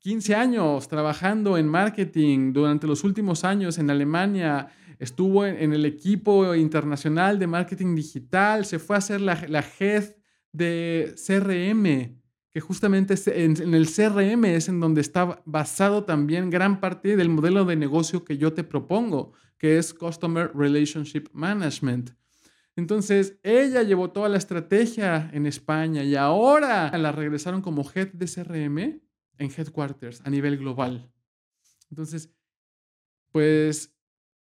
15 0.00 0.34
años 0.34 0.88
trabajando 0.88 1.58
en 1.58 1.68
marketing. 1.68 2.52
Durante 2.52 2.86
los 2.86 3.04
últimos 3.04 3.44
años 3.44 3.78
en 3.78 3.90
Alemania 3.90 4.68
estuvo 4.98 5.46
en, 5.46 5.72
el 5.72 5.84
equipo 5.84 6.54
internacional 6.54 7.38
de 7.38 7.46
marketing 7.46 7.94
digital, 7.94 8.64
se 8.64 8.78
fue 8.78 8.96
a 8.96 8.98
hacer 8.98 9.20
la, 9.20 9.34
la 9.48 9.64
de 10.52 11.14
CRM, 11.14 12.18
que 12.50 12.60
justamente 12.60 13.14
en, 13.44 13.62
en 13.62 13.74
el 13.74 13.86
CRM 13.86 14.44
es 14.46 14.68
en 14.68 14.80
donde 14.80 15.00
está 15.00 15.42
basado 15.44 16.04
también 16.04 16.50
gran 16.50 16.80
parte 16.80 17.16
del 17.16 17.28
modelo 17.28 17.64
de 17.64 17.76
negocio 17.76 18.24
que 18.24 18.36
yo 18.36 18.52
te 18.52 18.64
propongo, 18.64 19.32
que 19.56 19.78
es 19.78 19.94
Customer 19.94 20.50
Relationship 20.54 21.28
Management. 21.32 22.10
Entonces, 22.76 23.38
ella 23.42 23.82
llevó 23.82 24.10
toda 24.10 24.28
la 24.28 24.38
estrategia 24.38 25.30
en 25.32 25.46
España 25.46 26.02
y 26.04 26.16
ahora 26.16 26.96
la 26.96 27.12
regresaron 27.12 27.62
como 27.62 27.88
head 27.94 28.12
de 28.12 28.26
CRM 28.26 28.78
en 29.38 29.50
headquarters 29.56 30.20
a 30.24 30.30
nivel 30.30 30.56
global. 30.58 31.10
Entonces, 31.90 32.30
pues 33.32 33.94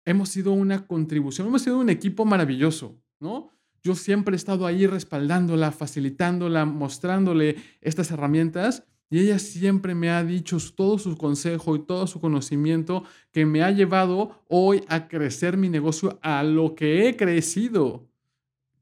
hemos 0.05 0.29
sido 0.29 0.51
una 0.53 0.87
contribución, 0.87 1.47
hemos 1.47 1.61
sido 1.63 1.79
un 1.79 1.89
equipo 1.89 2.25
maravilloso, 2.25 3.01
¿no? 3.19 3.49
Yo 3.83 3.95
siempre 3.95 4.33
he 4.35 4.37
estado 4.37 4.65
ahí 4.65 4.87
respaldándola, 4.87 5.71
facilitándola, 5.71 6.65
mostrándole 6.65 7.55
estas 7.81 8.11
herramientas 8.11 8.83
Y 9.09 9.19
ella 9.19 9.37
siempre 9.39 9.93
me 9.95 10.09
ha 10.09 10.23
dicho 10.23 10.57
todo 10.75 10.97
su 10.97 11.15
consejo 11.17 11.75
y 11.75 11.85
todo 11.85 12.07
su 12.07 12.19
conocimiento 12.19 13.03
que 13.31 13.45
me 13.45 13.61
ha 13.63 13.71
llevado 13.71 14.43
hoy 14.49 14.83
a 14.87 15.07
crecer 15.07 15.57
mi 15.57 15.69
negocio 15.69 16.19
a 16.23 16.43
lo 16.43 16.73
que 16.75 17.07
he 17.07 17.15
crecido. 17.15 18.09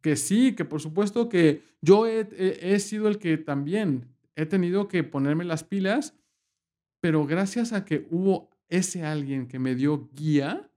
Que 0.04 0.16
sí, 0.16 0.54
que 0.54 0.66
por 0.66 0.82
supuesto 0.82 1.30
que 1.30 1.64
yo 1.82 2.06
he, 2.06 2.28
he 2.38 2.80
sido 2.80 3.08
el 3.08 3.18
que 3.18 3.38
también 3.38 4.14
he 4.36 4.46
tenido 4.46 4.88
que 4.88 5.04
ponerme 5.04 5.46
las 5.46 5.64
pilas, 5.64 6.14
pero 7.00 7.26
gracias 7.26 7.74
a 7.74 7.86
que 7.86 8.06
hubo 8.12 8.52
ese 8.70 9.04
alguien 9.04 9.48
que 9.48 9.58
me 9.58 9.74
dio 9.74 10.10
guía, 10.14 10.70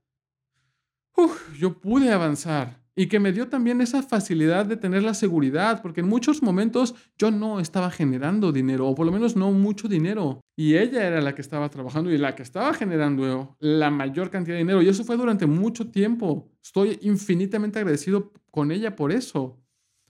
yo 1.58 1.80
pude 1.80 2.12
avanzar 2.12 2.85
y 2.98 3.08
que 3.08 3.20
me 3.20 3.30
dio 3.30 3.48
también 3.48 3.82
esa 3.82 4.02
facilidad 4.02 4.64
de 4.64 4.78
tener 4.78 5.02
la 5.02 5.12
seguridad, 5.12 5.82
porque 5.82 6.00
en 6.00 6.08
muchos 6.08 6.42
momentos 6.42 6.94
yo 7.18 7.30
no 7.30 7.60
estaba 7.60 7.90
generando 7.90 8.52
dinero, 8.52 8.88
o 8.88 8.94
por 8.94 9.04
lo 9.04 9.12
menos 9.12 9.36
no 9.36 9.52
mucho 9.52 9.86
dinero, 9.86 10.40
y 10.56 10.76
ella 10.76 11.06
era 11.06 11.20
la 11.20 11.34
que 11.34 11.42
estaba 11.42 11.68
trabajando 11.68 12.10
y 12.10 12.16
la 12.16 12.34
que 12.34 12.42
estaba 12.42 12.72
generando 12.72 13.54
la 13.60 13.90
mayor 13.90 14.30
cantidad 14.30 14.54
de 14.54 14.60
dinero, 14.60 14.80
y 14.80 14.88
eso 14.88 15.04
fue 15.04 15.18
durante 15.18 15.46
mucho 15.46 15.90
tiempo. 15.90 16.50
Estoy 16.62 16.98
infinitamente 17.02 17.78
agradecido 17.78 18.32
con 18.50 18.72
ella 18.72 18.96
por 18.96 19.12
eso. 19.12 19.60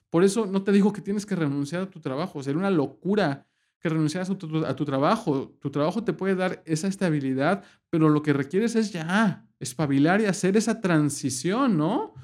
Por 0.09 0.22
eso 0.22 0.46
no 0.46 0.62
te 0.62 0.70
digo 0.70 0.92
que 0.92 1.01
tienes 1.01 1.27
que 1.27 1.35
renunciar 1.35 1.83
a 1.83 1.90
tu 1.90 1.99
trabajo, 1.99 2.40
sería 2.40 2.61
una 2.61 2.70
locura 2.70 3.49
que 3.81 3.88
renunciaras 3.88 4.31
a 4.31 4.38
tu, 4.38 4.64
a 4.64 4.75
tu 4.75 4.85
trabajo. 4.85 5.55
Tu 5.61 5.70
trabajo 5.70 6.03
te 6.05 6.12
puede 6.12 6.35
dar 6.35 6.62
esa 6.64 6.88
estabilidad, 6.88 7.64
pero 7.90 8.09
lo 8.09 8.22
que 8.22 8.33
requieres 8.33 8.75
es 8.77 8.92
ya 8.92 9.44
espabilar 9.59 10.20
y 10.20 10.27
hacer 10.27 10.57
esa 10.57 10.81
transición, 10.81 11.77
¿no? 11.77 12.14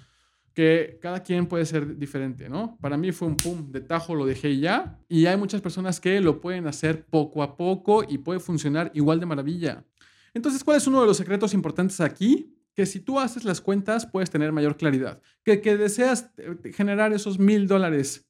Que 0.55 0.99
cada 1.01 1.23
quien 1.23 1.47
puede 1.47 1.65
ser 1.65 1.99
diferente, 1.99 2.49
¿no? 2.49 2.77
Para 2.81 2.97
mí 2.97 3.13
fue 3.13 3.29
un 3.29 3.37
pum, 3.37 3.71
de 3.73 3.81
tajo 3.81 4.15
lo 4.15 4.27
dejé 4.27 4.59
ya 4.59 4.99
y 5.09 5.27
hay 5.27 5.37
muchas 5.37 5.61
personas 5.61 6.01
que 6.01 6.21
lo 6.21 6.41
pueden 6.41 6.67
hacer 6.67 7.07
poco 7.07 7.43
a 7.43 7.57
poco 7.57 8.05
y 8.07 8.19
puede 8.19 8.41
funcionar 8.41 8.91
igual 8.95 9.21
de 9.21 9.27
maravilla. 9.27 9.85
Entonces, 10.35 10.63
¿cuál 10.65 10.77
es 10.77 10.87
uno 10.87 11.01
de 11.01 11.07
los 11.07 11.17
secretos 11.17 11.55
importantes 11.55 12.01
aquí? 12.01 12.55
Que 12.75 12.87
si 12.87 13.01
tú 13.01 13.19
haces 13.19 13.45
las 13.45 13.61
cuentas 13.61 14.07
puedes 14.07 14.31
tener 14.31 14.53
mayor 14.53 14.77
claridad. 14.77 15.21
Que, 15.45 15.61
que 15.61 15.77
deseas 15.77 16.31
eh, 16.37 16.73
generar 16.73 17.13
esos 17.13 17.39
mil 17.39 17.67
dólares, 17.67 18.27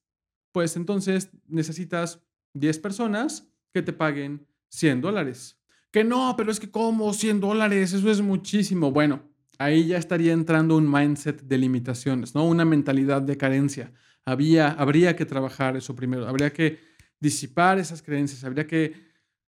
pues 0.53 0.77
entonces 0.77 1.31
necesitas 1.47 2.21
10 2.55 2.79
personas 2.79 3.49
que 3.73 3.83
te 3.83 3.93
paguen 3.93 4.47
100 4.69 5.01
dólares. 5.01 5.59
Que 5.91 6.05
no, 6.05 6.35
pero 6.37 6.51
es 6.51 6.59
que 6.59 6.71
como 6.71 7.13
100 7.13 7.41
dólares, 7.41 7.93
eso 7.93 8.11
es 8.11 8.21
muchísimo. 8.21 8.91
Bueno, 8.91 9.32
ahí 9.59 9.87
ya 9.87 9.99
estaría 9.99 10.33
entrando 10.33 10.77
un 10.77 10.91
mindset 10.91 11.43
de 11.43 11.59
limitaciones, 11.59 12.35
¿no? 12.35 12.47
Una 12.47 12.65
mentalidad 12.65 13.23
de 13.23 13.37
carencia. 13.37 13.93
Había, 14.25 14.69
habría 14.71 15.17
que 15.17 15.27
trabajar 15.27 15.77
eso 15.77 15.97
primero, 15.97 16.29
habría 16.29 16.53
que 16.53 16.79
disipar 17.21 17.79
esas 17.79 18.03
creencias, 18.03 18.45
habría 18.45 18.67
que 18.67 18.95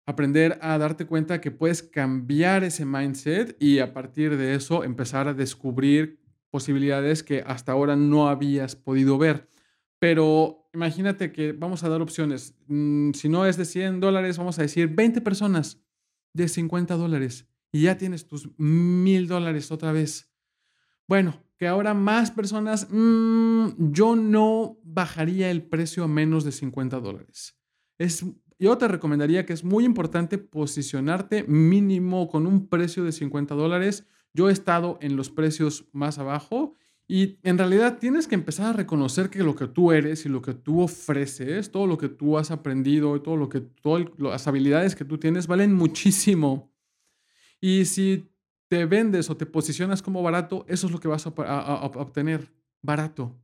aprender 0.05 0.57
a 0.61 0.77
darte 0.77 1.05
cuenta 1.05 1.41
que 1.41 1.51
puedes 1.51 1.83
cambiar 1.83 2.63
ese 2.63 2.85
mindset 2.85 3.55
y 3.61 3.79
a 3.79 3.93
partir 3.93 4.37
de 4.37 4.55
eso 4.55 4.83
empezar 4.83 5.27
a 5.27 5.33
descubrir 5.33 6.19
posibilidades 6.49 7.23
que 7.23 7.43
hasta 7.45 7.71
ahora 7.71 7.95
no 7.95 8.27
habías 8.27 8.75
podido 8.75 9.17
ver. 9.17 9.47
Pero 9.99 10.69
imagínate 10.73 11.31
que 11.31 11.53
vamos 11.53 11.83
a 11.83 11.89
dar 11.89 12.01
opciones. 12.01 12.55
Mm, 12.67 13.11
si 13.11 13.29
no 13.29 13.45
es 13.45 13.55
de 13.55 13.65
100 13.65 13.99
dólares, 13.99 14.37
vamos 14.37 14.57
a 14.59 14.63
decir 14.63 14.87
20 14.87 15.21
personas 15.21 15.81
de 16.33 16.47
50 16.47 16.95
dólares 16.95 17.50
y 17.71 17.83
ya 17.83 17.97
tienes 17.97 18.27
tus 18.27 18.49
mil 18.57 19.27
dólares 19.27 19.71
otra 19.71 19.91
vez. 19.91 20.31
Bueno, 21.07 21.43
que 21.57 21.67
ahora 21.67 21.93
más 21.93 22.31
personas, 22.31 22.87
mm, 22.89 23.91
yo 23.91 24.15
no 24.15 24.79
bajaría 24.83 25.51
el 25.51 25.61
precio 25.61 26.03
a 26.03 26.07
menos 26.07 26.43
de 26.43 26.51
50 26.51 26.99
dólares. 26.99 27.55
Es, 27.97 28.25
yo 28.57 28.77
te 28.77 28.87
recomendaría 28.87 29.45
que 29.45 29.53
es 29.53 29.63
muy 29.63 29.85
importante 29.85 30.37
posicionarte 30.37 31.43
mínimo 31.43 32.27
con 32.27 32.47
un 32.47 32.67
precio 32.67 33.03
de 33.03 33.11
50 33.11 33.53
dólares. 33.53 34.07
Yo 34.33 34.49
he 34.49 34.53
estado 34.53 34.97
en 35.01 35.15
los 35.15 35.29
precios 35.29 35.85
más 35.91 36.17
abajo 36.17 36.73
y 37.07 37.37
en 37.43 37.57
realidad 37.57 37.99
tienes 37.99 38.25
que 38.27 38.35
empezar 38.35 38.67
a 38.67 38.73
reconocer 38.73 39.29
que 39.29 39.43
lo 39.43 39.53
que 39.55 39.67
tú 39.67 39.91
eres 39.91 40.25
y 40.25 40.29
lo 40.29 40.41
que 40.41 40.53
tú 40.53 40.81
ofreces, 40.81 41.69
todo 41.69 41.85
lo 41.85 41.97
que 41.97 42.09
tú 42.09 42.37
has 42.37 42.51
aprendido 42.51 43.15
y 43.15 43.19
todo 43.21 43.35
lo 43.35 43.49
que 43.49 43.59
todas 43.59 44.05
las 44.17 44.47
habilidades 44.47 44.95
que 44.95 45.05
tú 45.05 45.17
tienes 45.17 45.45
valen 45.45 45.73
muchísimo. 45.73 46.70
Y 47.61 47.85
si 47.85 48.27
te 48.67 48.85
vendes 48.85 49.29
o 49.29 49.37
te 49.37 49.45
posicionas 49.45 50.01
como 50.01 50.23
barato, 50.23 50.65
eso 50.67 50.87
es 50.87 50.93
lo 50.93 50.99
que 50.99 51.07
vas 51.07 51.27
a, 51.27 51.29
obtener, 51.29 52.51
barato. 52.81 53.39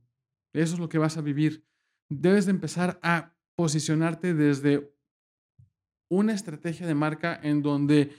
Eso 0.52 0.74
es 0.74 0.80
lo 0.80 0.88
que 0.88 0.98
vas 0.98 1.16
a 1.16 1.20
vivir. 1.20 1.64
Debes 2.08 2.46
de 2.46 2.50
empezar 2.50 2.98
a 3.02 3.36
posicionarte 3.54 4.34
desde 4.34 4.92
una 6.08 6.32
estrategia 6.32 6.86
de 6.86 6.94
marca 6.94 7.38
en 7.42 7.62
donde 7.62 8.10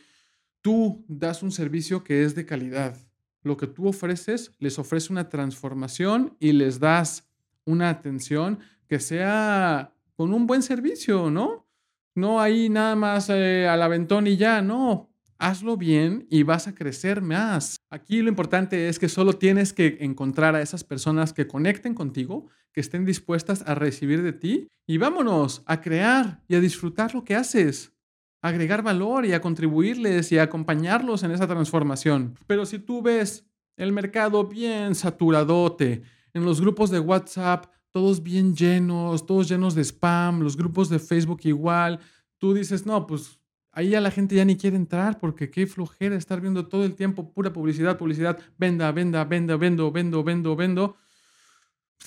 tú 0.61 1.03
das 1.07 1.43
un 1.43 1.51
servicio 1.51 2.03
que 2.03 2.23
es 2.23 2.35
de 2.35 2.45
calidad. 2.45 2.95
Lo 3.41 3.57
que 3.57 3.67
tú 3.67 3.87
ofreces 3.87 4.53
les 4.59 4.79
ofrece 4.79 5.11
una 5.11 5.29
transformación 5.29 6.37
y 6.39 6.53
les 6.53 6.79
das 6.79 7.27
una 7.65 7.89
atención 7.89 8.59
que 8.87 8.99
sea 8.99 9.93
con 10.15 10.33
un 10.33 10.45
buen 10.45 10.61
servicio, 10.61 11.29
¿no? 11.31 11.67
No 12.15 12.39
ahí 12.39 12.69
nada 12.69 12.95
más 12.95 13.29
eh, 13.29 13.67
al 13.67 13.81
aventón 13.81 14.27
y 14.27 14.37
ya, 14.37 14.61
no 14.61 15.08
hazlo 15.39 15.77
bien 15.77 16.27
y 16.29 16.43
vas 16.43 16.67
a 16.67 16.75
crecer 16.75 17.21
más. 17.21 17.77
Aquí 17.89 18.21
lo 18.21 18.29
importante 18.29 18.89
es 18.89 18.99
que 18.99 19.09
solo 19.09 19.33
tienes 19.33 19.73
que 19.73 19.97
encontrar 20.01 20.53
a 20.55 20.61
esas 20.61 20.83
personas 20.83 21.33
que 21.33 21.47
conecten 21.47 21.95
contigo, 21.95 22.47
que 22.73 22.81
estén 22.81 23.05
dispuestas 23.05 23.63
a 23.65 23.73
recibir 23.73 24.21
de 24.21 24.33
ti 24.33 24.67
y 24.85 24.97
vámonos 24.97 25.63
a 25.65 25.81
crear 25.81 26.43
y 26.47 26.55
a 26.55 26.59
disfrutar 26.59 27.15
lo 27.15 27.23
que 27.23 27.35
haces, 27.35 27.93
agregar 28.41 28.83
valor 28.83 29.25
y 29.25 29.33
a 29.33 29.41
contribuirles 29.41 30.31
y 30.31 30.37
a 30.37 30.43
acompañarlos 30.43 31.23
en 31.23 31.31
esa 31.31 31.47
transformación. 31.47 32.35
Pero 32.45 32.65
si 32.65 32.77
tú 32.77 33.01
ves 33.01 33.45
el 33.77 33.93
mercado 33.93 34.45
bien 34.45 34.93
saturadote, 34.93 36.03
en 36.33 36.45
los 36.45 36.61
grupos 36.61 36.91
de 36.91 36.99
WhatsApp, 36.99 37.65
todos 37.91 38.21
bien 38.21 38.55
llenos, 38.55 39.25
todos 39.25 39.49
llenos 39.49 39.73
de 39.73 39.83
spam, 39.83 40.41
los 40.41 40.57
grupos 40.57 40.89
de 40.89 40.99
Facebook 40.99 41.39
igual, 41.43 41.99
tú 42.37 42.53
dices, 42.53 42.85
no, 42.85 43.07
pues 43.07 43.38
Ahí 43.71 43.89
ya 43.89 44.01
la 44.01 44.11
gente 44.11 44.35
ya 44.35 44.45
ni 44.45 44.57
quiere 44.57 44.75
entrar 44.75 45.19
porque 45.19 45.51
qué 45.51 45.67
flojera 45.67 46.15
estar 46.15 46.41
viendo 46.41 46.67
todo 46.67 46.85
el 46.85 46.95
tiempo 46.95 47.31
pura 47.31 47.53
publicidad, 47.53 47.97
publicidad, 47.97 48.39
venda, 48.57 48.91
venda, 48.91 49.23
venda, 49.25 49.57
vendo, 49.57 49.91
vendo, 49.91 50.23
vendo, 50.23 50.55
vendo. 50.55 50.97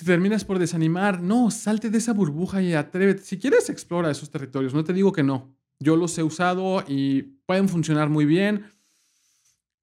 terminas 0.05 0.43
por 0.43 0.59
desanimar. 0.59 1.21
No, 1.21 1.51
salte 1.51 1.89
de 1.89 1.99
esa 1.99 2.13
burbuja 2.13 2.61
y 2.61 2.73
atrévete. 2.73 3.23
Si 3.23 3.39
quieres, 3.39 3.69
explora 3.69 4.11
esos 4.11 4.29
territorios. 4.29 4.73
No 4.73 4.83
te 4.83 4.93
digo 4.93 5.13
que 5.13 5.23
no. 5.23 5.55
Yo 5.79 5.95
los 5.95 6.17
he 6.17 6.23
usado 6.23 6.83
y 6.87 7.21
pueden 7.45 7.69
funcionar 7.69 8.09
muy 8.09 8.25
bien. 8.25 8.65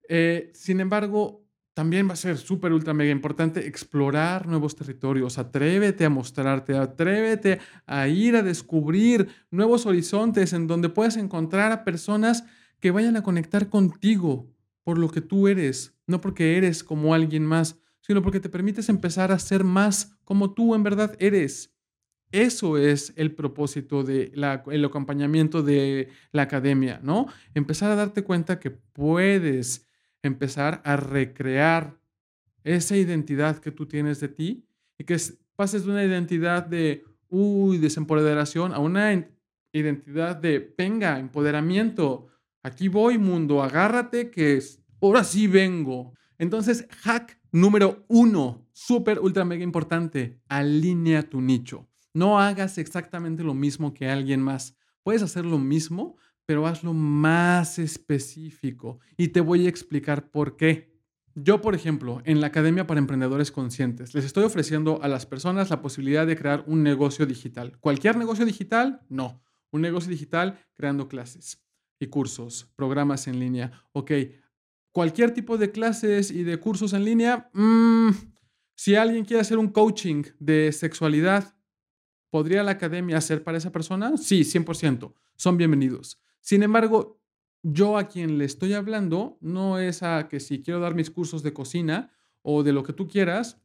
Eh, 0.09 0.51
sin 0.55 0.81
embargo, 0.81 1.45
también 1.75 2.09
va 2.09 2.15
a 2.15 2.17
ser 2.17 2.37
súper, 2.37 2.73
ultra, 2.73 2.95
mega 2.95 3.11
importante 3.11 3.67
explorar 3.67 4.47
nuevos 4.47 4.77
territorios. 4.77 5.39
Atrévete 5.39 6.05
a 6.05 6.11
mostrarte, 6.11 6.77
atrévete 6.77 7.61
a 7.87 8.09
ir 8.09 8.37
a 8.37 8.43
descubrir 8.43 9.29
nuevos 9.51 9.87
horizontes 9.87 10.53
en 10.53 10.67
donde 10.67 10.89
puedas 10.89 11.17
encontrar 11.17 11.73
a 11.73 11.85
personas 11.85 12.45
que 12.81 12.91
vayan 12.91 13.17
a 13.17 13.23
conectar 13.23 13.69
contigo 13.69 14.51
por 14.83 14.99
lo 14.99 15.11
que 15.11 15.21
tú 15.21 15.47
eres, 15.47 15.95
no 16.07 16.21
porque 16.21 16.57
eres 16.57 16.83
como 16.83 17.15
alguien 17.15 17.47
más, 17.47 17.77
sino 18.01 18.23
porque 18.23 18.41
te 18.41 18.49
permites 18.49 18.89
empezar 18.89 19.31
a 19.31 19.39
ser 19.39 19.63
más 19.63 20.17
como 20.25 20.53
tú 20.53 20.75
en 20.75 20.83
verdad 20.83 21.17
eres. 21.21 21.73
Eso 22.33 22.79
es 22.79 23.13
el 23.17 23.35
propósito 23.35 24.05
del 24.05 24.33
el 24.71 24.85
acompañamiento 24.85 25.63
de 25.63 26.09
la 26.33 26.43
academia, 26.43 27.01
¿no? 27.03 27.27
Empezar 27.55 27.91
a 27.91 27.97
darte 27.97 28.23
cuenta 28.23 28.61
que 28.61 28.71
puedes 28.71 29.90
empezar 30.23 30.83
a 30.85 30.97
recrear 30.97 31.99
esa 32.65 32.97
identidad 32.97 33.59
que 33.59 33.71
tú 33.71 33.87
tienes 33.87 34.21
de 34.21 34.29
ti 34.29 34.67
y 34.99 35.05
que 35.05 35.17
pases 35.57 35.85
de 35.85 35.91
una 35.91 36.05
identidad 36.05 36.67
de, 36.67 37.05
uy, 37.29 37.79
desempoderación 37.79 38.73
a 38.73 38.79
una 38.79 39.29
identidad 39.73 40.37
de, 40.37 40.75
venga, 40.77 41.19
empoderamiento. 41.19 42.29
Aquí 42.63 42.89
voy, 42.89 43.19
mundo, 43.19 43.63
agárrate 43.63 44.31
que 44.31 44.63
ahora 45.01 45.25
sí 45.25 45.47
vengo. 45.47 46.13
Entonces, 46.39 46.87
hack 47.03 47.41
número 47.53 48.05
uno, 48.09 48.67
súper, 48.73 49.19
ultra, 49.21 49.45
mega 49.45 49.65
importante, 49.65 50.41
alinea 50.49 51.23
tu 51.23 51.41
nicho. 51.41 51.89
No 52.13 52.41
hagas 52.41 52.79
exactamente 52.79 53.43
lo 53.43 53.55
mismo 53.55 53.95
que 53.95 54.09
alguien 54.09 54.43
más. 54.43 54.77
Puedes 55.03 55.23
hacer 55.23 55.45
lo 55.45 55.59
mismo, 55.59 56.17
pero 56.51 56.67
hazlo 56.67 56.93
más 56.95 57.79
específico 57.79 58.99
y 59.17 59.29
te 59.29 59.41
voy 59.41 59.67
a 59.67 59.69
explicar 59.69 60.33
por 60.33 60.57
qué. 60.57 60.93
Yo, 61.37 61.61
por 61.61 61.77
ejemplo, 61.77 62.23
en 62.25 62.41
la 62.41 62.49
Academia 62.49 62.89
para 62.89 62.99
Emprendedores 62.99 63.53
Conscientes, 63.53 64.15
les 64.15 64.25
estoy 64.25 64.43
ofreciendo 64.43 65.01
a 65.01 65.07
las 65.07 65.27
personas 65.27 65.71
la 65.71 65.81
posibilidad 65.81 66.27
de 66.27 66.35
crear 66.35 66.65
un 66.67 66.83
negocio 66.83 67.25
digital. 67.25 67.79
¿Cualquier 67.79 68.17
negocio 68.17 68.45
digital? 68.45 69.01
No. 69.09 69.45
Un 69.71 69.83
negocio 69.83 70.11
digital 70.11 70.59
creando 70.75 71.07
clases 71.07 71.63
y 72.01 72.09
cursos, 72.09 72.69
programas 72.75 73.29
en 73.29 73.39
línea. 73.39 73.71
Ok, 73.93 74.11
cualquier 74.91 75.33
tipo 75.33 75.57
de 75.57 75.71
clases 75.71 76.33
y 76.33 76.43
de 76.43 76.59
cursos 76.59 76.95
en 76.95 77.05
línea, 77.05 77.49
mm, 77.55 78.11
si 78.75 78.97
alguien 78.97 79.25
quiere 79.25 79.43
hacer 79.43 79.59
un 79.59 79.69
coaching 79.69 80.25
de 80.41 80.73
sexualidad, 80.73 81.55
¿Podría 82.31 82.63
la 82.63 82.71
academia 82.71 83.21
ser 83.21 83.43
para 83.43 83.59
esa 83.59 83.73
persona? 83.73 84.17
Sí, 84.17 84.45
100%. 84.45 85.15
Son 85.35 85.57
bienvenidos. 85.57 86.21
Sin 86.41 86.63
embargo, 86.63 87.21
yo 87.63 87.99
a 87.99 88.09
quien 88.09 88.39
le 88.39 88.45
estoy 88.45 88.73
hablando 88.73 89.39
no 89.41 89.79
es 89.79 90.03
a 90.03 90.29
que 90.29 90.41
si 90.41 90.63
quiero 90.63 90.81
dar 90.81 90.95
mis 90.95 91.11
cursos 91.11 91.43
de 91.43 91.53
cocina 91.53 92.11
o 92.43 92.63
de 92.63 92.73
lo 92.73 92.83
que 92.83 92.93
tú 92.93 93.07
quieras, 93.07 93.61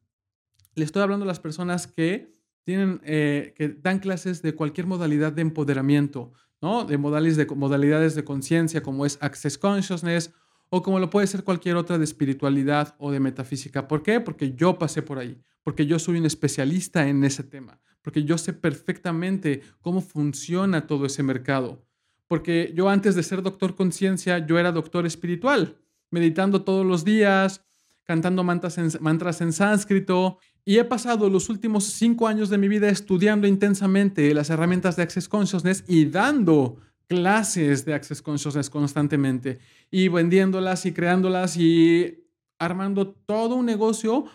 le 0.75 0.83
estoy 0.83 1.01
hablando 1.01 1.23
a 1.23 1.27
las 1.27 1.39
personas 1.39 1.87
que 1.87 2.35
tienen, 2.63 2.99
eh, 3.03 3.53
que 3.55 3.69
dan 3.69 3.99
clases 3.99 4.41
de 4.41 4.53
cualquier 4.53 4.87
modalidad 4.87 5.31
de 5.31 5.43
empoderamiento, 5.43 6.33
¿no? 6.61 6.83
De 6.83 6.97
modalidades 6.97 7.37
de, 7.37 7.55
modalidades 7.55 8.15
de 8.15 8.23
conciencia 8.23 8.83
como 8.83 9.05
es 9.05 9.17
Access 9.21 9.57
Consciousness 9.57 10.33
o 10.69 10.81
como 10.81 10.99
lo 10.99 11.09
puede 11.09 11.27
ser 11.27 11.43
cualquier 11.43 11.75
otra 11.77 11.97
de 11.97 12.03
espiritualidad 12.03 12.95
o 12.97 13.11
de 13.11 13.19
metafísica. 13.19 13.87
¿Por 13.87 14.03
qué? 14.03 14.19
Porque 14.19 14.53
yo 14.55 14.77
pasé 14.77 15.01
por 15.01 15.19
ahí, 15.19 15.39
porque 15.63 15.85
yo 15.85 15.99
soy 15.99 16.17
un 16.17 16.25
especialista 16.25 17.07
en 17.07 17.23
ese 17.23 17.43
tema, 17.43 17.79
porque 18.01 18.23
yo 18.23 18.37
sé 18.37 18.51
perfectamente 18.51 19.61
cómo 19.79 20.01
funciona 20.01 20.87
todo 20.87 21.05
ese 21.05 21.23
mercado, 21.23 21.85
porque 22.27 22.71
yo 22.75 22.89
antes 22.89 23.15
de 23.15 23.23
ser 23.23 23.41
doctor 23.41 23.75
conciencia, 23.75 24.45
yo 24.45 24.57
era 24.57 24.71
doctor 24.71 25.05
espiritual, 25.05 25.77
meditando 26.11 26.63
todos 26.63 26.85
los 26.85 27.05
días, 27.05 27.63
cantando 28.03 28.43
mantras 28.43 28.77
en, 28.77 28.89
mantras 28.99 29.41
en 29.41 29.53
sánscrito 29.53 30.39
y 30.63 30.77
he 30.77 30.83
pasado 30.83 31.29
los 31.29 31.49
últimos 31.49 31.85
cinco 31.85 32.27
años 32.27 32.49
de 32.49 32.57
mi 32.57 32.67
vida 32.67 32.89
estudiando 32.89 33.47
intensamente 33.47 34.33
las 34.33 34.49
herramientas 34.49 34.95
de 34.95 35.03
Access 35.03 35.29
Consciousness 35.29 35.83
y 35.87 36.05
dando 36.05 36.77
clases 37.07 37.85
de 37.85 37.93
Access 37.93 38.21
Consciousness 38.21 38.69
constantemente 38.69 39.59
y 39.91 40.07
vendiéndolas 40.07 40.85
y 40.85 40.93
creándolas 40.93 41.57
y 41.57 42.25
armando 42.57 43.11
todo 43.11 43.55
un 43.55 43.65
negocio 43.65 44.25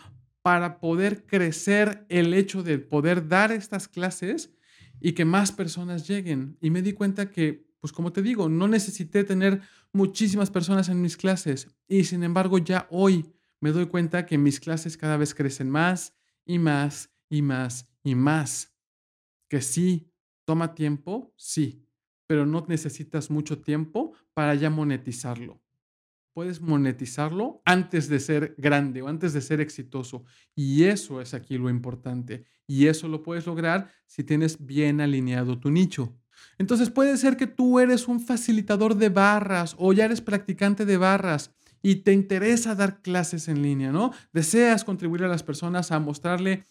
para 0.42 0.79
poder 0.79 1.26
crecer 1.26 2.07
el 2.09 2.33
hecho 2.35 2.62
de 2.62 2.79
poder 2.79 3.29
dar 3.29 3.53
estas 3.53 3.88
clases 3.88 4.50
y 5.00 5.12
que 5.12 5.24
más 5.24 5.53
personas 5.53 6.07
lleguen. 6.07 6.57
Y 6.61 6.70
me 6.70 6.83
di 6.83 6.92
cuenta 6.92 7.31
que, 7.31 7.69
pues 7.81 7.93
como 7.93 8.12
te 8.12 8.23
digo, 8.23 8.49
no 8.49 8.69
necesité 8.69 9.25
tener 9.25 9.62
muchísimas 9.93 10.51
personas 10.51 10.88
en 10.88 11.01
mis 11.01 11.16
clases 11.16 11.69
y 11.88 12.05
sin 12.05 12.23
embargo 12.23 12.59
ya 12.59 12.87
hoy 12.90 13.33
me 13.61 13.73
doy 13.73 13.87
cuenta 13.87 14.27
que 14.27 14.38
mis 14.38 14.61
clases 14.61 14.97
cada 14.97 15.16
vez 15.16 15.35
crecen 15.35 15.71
más 15.71 16.14
y 16.45 16.59
más 16.59 17.11
y 17.29 17.43
más 17.43 17.88
y 18.03 18.14
más. 18.14 18.75
Que 19.49 19.61
sí, 19.61 20.12
toma 20.45 20.75
tiempo, 20.75 21.33
sí, 21.37 21.85
pero 22.27 22.47
no 22.47 22.64
necesitas 22.69 23.31
mucho 23.31 23.61
tiempo 23.61 24.12
para 24.35 24.55
ya 24.55 24.71
monetizarlo. 24.71 25.61
Puedes 26.33 26.61
monetizarlo 26.61 27.61
antes 27.64 28.09
de 28.09 28.21
ser 28.21 28.55
grande 28.57 29.03
o 29.03 29.09
antes 29.09 29.33
de 29.33 29.40
ser 29.40 29.61
exitoso. 29.61 30.25
Y 30.55 30.85
eso 30.85 31.21
es 31.21 31.35
aquí 31.35 31.59
lo 31.59 31.69
importante. 31.69 32.47
Y 32.69 32.87
eso 32.87 33.09
lo 33.09 33.23
puedes 33.25 33.47
lograr 33.47 33.93
si 34.07 34.23
tienes 34.23 34.64
bien 34.64 35.01
alineado 35.01 35.59
tu 35.59 35.71
nicho. 35.71 36.16
Entonces 36.59 36.90
puede 36.90 37.16
ser 37.16 37.37
que 37.37 37.46
tú 37.46 37.81
eres 37.81 38.09
un 38.09 38.20
facilitador 38.20 38.94
de 38.94 39.09
barras 39.09 39.74
o 39.79 39.92
ya 39.92 40.05
eres 40.05 40.20
practicante 40.20 40.85
de 40.85 40.96
barras 40.96 41.53
y 41.83 41.96
te 41.96 42.12
interesa 42.12 42.74
dar 42.74 43.00
clases 43.03 43.48
en 43.48 43.62
línea, 43.62 43.92
¿no? 43.92 44.12
Deseas 44.33 44.85
contribuir 44.85 45.24
a 45.24 45.29
las 45.29 45.42
personas 45.42 45.92
a 45.92 45.98
mostrarle 45.98 46.64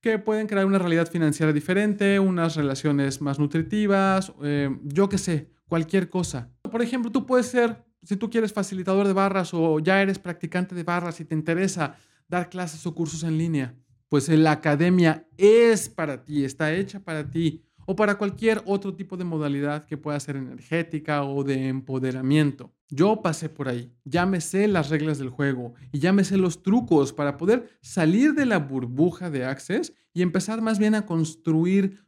que 0.00 0.18
pueden 0.18 0.46
crear 0.46 0.66
una 0.66 0.78
realidad 0.78 1.08
financiera 1.08 1.52
diferente, 1.52 2.18
unas 2.18 2.56
relaciones 2.56 3.20
más 3.20 3.38
nutritivas, 3.38 4.32
eh, 4.42 4.68
yo 4.82 5.08
qué 5.08 5.18
sé, 5.18 5.48
cualquier 5.68 6.10
cosa. 6.10 6.50
Por 6.70 6.82
ejemplo, 6.82 7.10
tú 7.10 7.24
puedes 7.24 7.46
ser, 7.46 7.84
si 8.02 8.16
tú 8.16 8.28
quieres 8.28 8.52
facilitador 8.52 9.06
de 9.06 9.12
barras 9.12 9.54
o 9.54 9.78
ya 9.78 10.02
eres 10.02 10.18
practicante 10.18 10.74
de 10.74 10.82
barras 10.82 11.20
y 11.20 11.24
te 11.24 11.34
interesa 11.34 11.96
dar 12.28 12.50
clases 12.50 12.84
o 12.86 12.94
cursos 12.94 13.22
en 13.22 13.38
línea, 13.38 13.74
pues 14.08 14.28
la 14.28 14.52
academia 14.52 15.26
es 15.38 15.88
para 15.88 16.24
ti, 16.24 16.44
está 16.44 16.72
hecha 16.74 17.00
para 17.00 17.30
ti 17.30 17.64
o 17.86 17.96
para 17.96 18.16
cualquier 18.16 18.62
otro 18.66 18.94
tipo 18.94 19.16
de 19.16 19.24
modalidad 19.24 19.86
que 19.86 19.96
pueda 19.96 20.18
ser 20.20 20.36
energética 20.36 21.24
o 21.24 21.44
de 21.44 21.68
empoderamiento. 21.68 22.72
Yo 22.88 23.22
pasé 23.22 23.48
por 23.48 23.68
ahí, 23.68 23.92
ya 24.04 24.26
me 24.26 24.40
sé 24.40 24.68
las 24.68 24.90
reglas 24.90 25.18
del 25.18 25.30
juego 25.30 25.74
y 25.92 25.98
ya 25.98 26.12
me 26.12 26.24
sé 26.24 26.36
los 26.36 26.62
trucos 26.62 27.12
para 27.12 27.36
poder 27.36 27.70
salir 27.80 28.34
de 28.34 28.46
la 28.46 28.58
burbuja 28.58 29.30
de 29.30 29.44
Access 29.44 29.94
y 30.12 30.22
empezar 30.22 30.60
más 30.60 30.78
bien 30.78 30.94
a 30.94 31.06
construir 31.06 32.04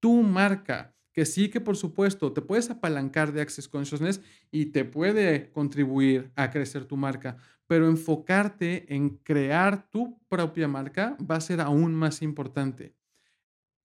tu 0.00 0.22
marca. 0.22 0.94
Que 1.12 1.24
sí 1.24 1.48
que 1.48 1.60
por 1.60 1.76
supuesto 1.76 2.32
te 2.32 2.42
puedes 2.42 2.70
apalancar 2.70 3.32
de 3.32 3.40
Access 3.40 3.68
Consciousness 3.68 4.20
y 4.50 4.66
te 4.66 4.84
puede 4.84 5.52
contribuir 5.52 6.32
a 6.34 6.50
crecer 6.50 6.86
tu 6.86 6.96
marca, 6.96 7.36
pero 7.68 7.86
enfocarte 7.86 8.92
en 8.92 9.10
crear 9.10 9.88
tu 9.90 10.18
propia 10.28 10.66
marca 10.66 11.16
va 11.30 11.36
a 11.36 11.40
ser 11.40 11.60
aún 11.60 11.94
más 11.94 12.20
importante 12.20 12.96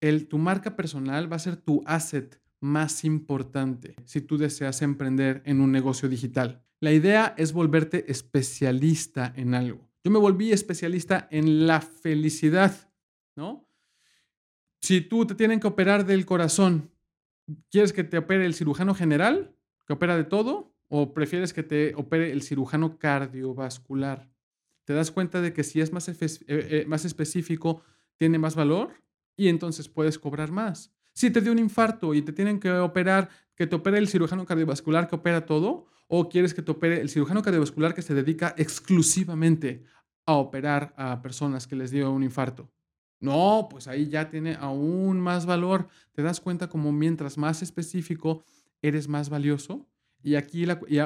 el, 0.01 0.27
tu 0.27 0.37
marca 0.37 0.75
personal 0.75 1.31
va 1.31 1.35
a 1.35 1.39
ser 1.39 1.57
tu 1.57 1.83
asset 1.85 2.41
más 2.59 3.03
importante 3.05 3.95
si 4.05 4.21
tú 4.21 4.37
deseas 4.37 4.81
emprender 4.81 5.41
en 5.45 5.61
un 5.61 5.71
negocio 5.71 6.09
digital. 6.09 6.63
La 6.79 6.91
idea 6.91 7.33
es 7.37 7.53
volverte 7.53 8.09
especialista 8.11 9.33
en 9.35 9.53
algo. 9.53 9.89
Yo 10.03 10.11
me 10.11 10.19
volví 10.19 10.51
especialista 10.51 11.27
en 11.29 11.67
la 11.67 11.81
felicidad, 11.81 12.89
¿no? 13.35 13.67
Si 14.81 15.01
tú 15.01 15.25
te 15.25 15.35
tienen 15.35 15.59
que 15.59 15.67
operar 15.67 16.05
del 16.05 16.25
corazón, 16.25 16.89
¿quieres 17.69 17.91
que 17.91 18.05
te 18.05 18.17
opere 18.17 18.45
el 18.45 18.53
cirujano 18.53 18.93
general, 18.93 19.53
que 19.85 19.93
opera 19.93 20.15
de 20.15 20.23
todo, 20.23 20.73
o 20.87 21.13
prefieres 21.13 21.53
que 21.53 21.63
te 21.63 21.93
opere 21.95 22.31
el 22.31 22.41
cirujano 22.41 22.97
cardiovascular? 22.97 24.31
¿Te 24.85 24.93
das 24.93 25.11
cuenta 25.11 25.41
de 25.41 25.53
que 25.53 25.63
si 25.63 25.81
es 25.81 25.91
más, 25.91 26.07
eh, 26.07 26.15
eh, 26.47 26.85
más 26.87 27.03
específico, 27.03 27.83
tiene 28.17 28.39
más 28.39 28.55
valor? 28.55 28.93
Y 29.39 29.47
entonces 29.47 29.87
puedes 29.87 30.19
cobrar 30.19 30.51
más. 30.51 30.91
Si 31.13 31.31
te 31.31 31.39
dio 31.39 31.53
un 31.53 31.59
infarto 31.59 32.13
y 32.13 32.21
te 32.21 32.33
tienen 32.33 32.59
que 32.59 32.69
operar, 32.71 33.29
que 33.55 33.67
te 33.67 33.77
opere 33.77 33.97
el 33.97 34.09
cirujano 34.09 34.45
cardiovascular 34.45 35.07
que 35.07 35.15
opera 35.15 35.45
todo, 35.45 35.85
o 36.09 36.27
quieres 36.27 36.53
que 36.53 36.61
te 36.61 36.71
opere 36.71 36.99
el 36.99 37.09
cirujano 37.09 37.41
cardiovascular 37.41 37.93
que 37.93 38.01
se 38.01 38.13
dedica 38.13 38.53
exclusivamente 38.57 39.85
a 40.25 40.33
operar 40.33 40.93
a 40.97 41.21
personas 41.21 41.67
que 41.67 41.77
les 41.77 41.89
dio 41.89 42.11
un 42.11 42.23
infarto. 42.23 42.69
No, 43.21 43.67
pues 43.69 43.87
ahí 43.87 44.09
ya 44.09 44.29
tiene 44.29 44.55
aún 44.59 45.21
más 45.21 45.45
valor. 45.45 45.87
Te 46.11 46.21
das 46.21 46.41
cuenta 46.41 46.67
como 46.67 46.91
mientras 46.91 47.37
más 47.37 47.61
específico 47.61 48.43
eres 48.81 49.07
más 49.07 49.29
valioso. 49.29 49.87
Y 50.21 50.35
aquí, 50.35 50.65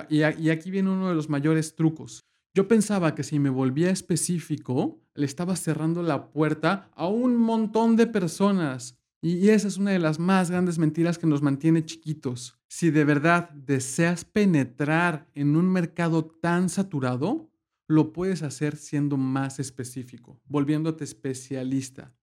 y 0.09 0.49
aquí 0.49 0.71
viene 0.71 0.89
uno 0.89 1.09
de 1.09 1.15
los 1.15 1.29
mayores 1.29 1.75
trucos. 1.75 2.25
Yo 2.55 2.67
pensaba 2.67 3.13
que 3.13 3.23
si 3.23 3.37
me 3.37 3.51
volvía 3.51 3.91
específico, 3.91 5.02
le 5.15 5.25
estaba 5.25 5.55
cerrando 5.55 6.01
la 6.01 6.31
puerta 6.31 6.89
a 6.95 7.07
un 7.07 7.37
montón 7.37 7.95
de 7.95 8.07
personas. 8.07 8.97
Y 9.21 9.49
esa 9.49 9.67
es 9.67 9.77
una 9.77 9.91
de 9.91 9.99
las 9.99 10.19
más 10.19 10.51
grandes 10.51 10.77
mentiras 10.77 11.17
que 11.17 11.27
nos 11.27 11.41
mantiene 11.41 11.85
chiquitos. 11.85 12.59
Si 12.67 12.91
de 12.91 13.05
verdad 13.05 13.49
deseas 13.51 14.25
penetrar 14.25 15.29
en 15.33 15.55
un 15.55 15.71
mercado 15.71 16.25
tan 16.25 16.67
saturado, 16.67 17.49
lo 17.87 18.11
puedes 18.11 18.43
hacer 18.43 18.75
siendo 18.75 19.15
más 19.17 19.59
específico, 19.59 20.41
volviéndote 20.45 21.03
especialista. 21.03 22.13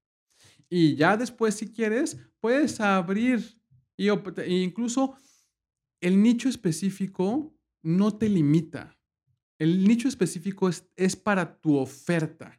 Y 0.68 0.94
ya 0.94 1.16
después, 1.16 1.55
si 1.55 1.68
quieres, 1.68 2.18
puedes 2.40 2.81
abrir 2.81 3.61
y, 3.96 4.09
e 4.09 4.62
incluso 4.62 5.14
el 6.00 6.22
nicho 6.22 6.48
específico 6.48 7.55
no 7.83 8.16
te 8.16 8.29
limita. 8.29 8.98
El 9.59 9.85
nicho 9.85 10.09
específico 10.09 10.68
es, 10.68 10.87
es 10.96 11.16
para 11.16 11.61
tu 11.61 11.76
oferta, 11.76 12.59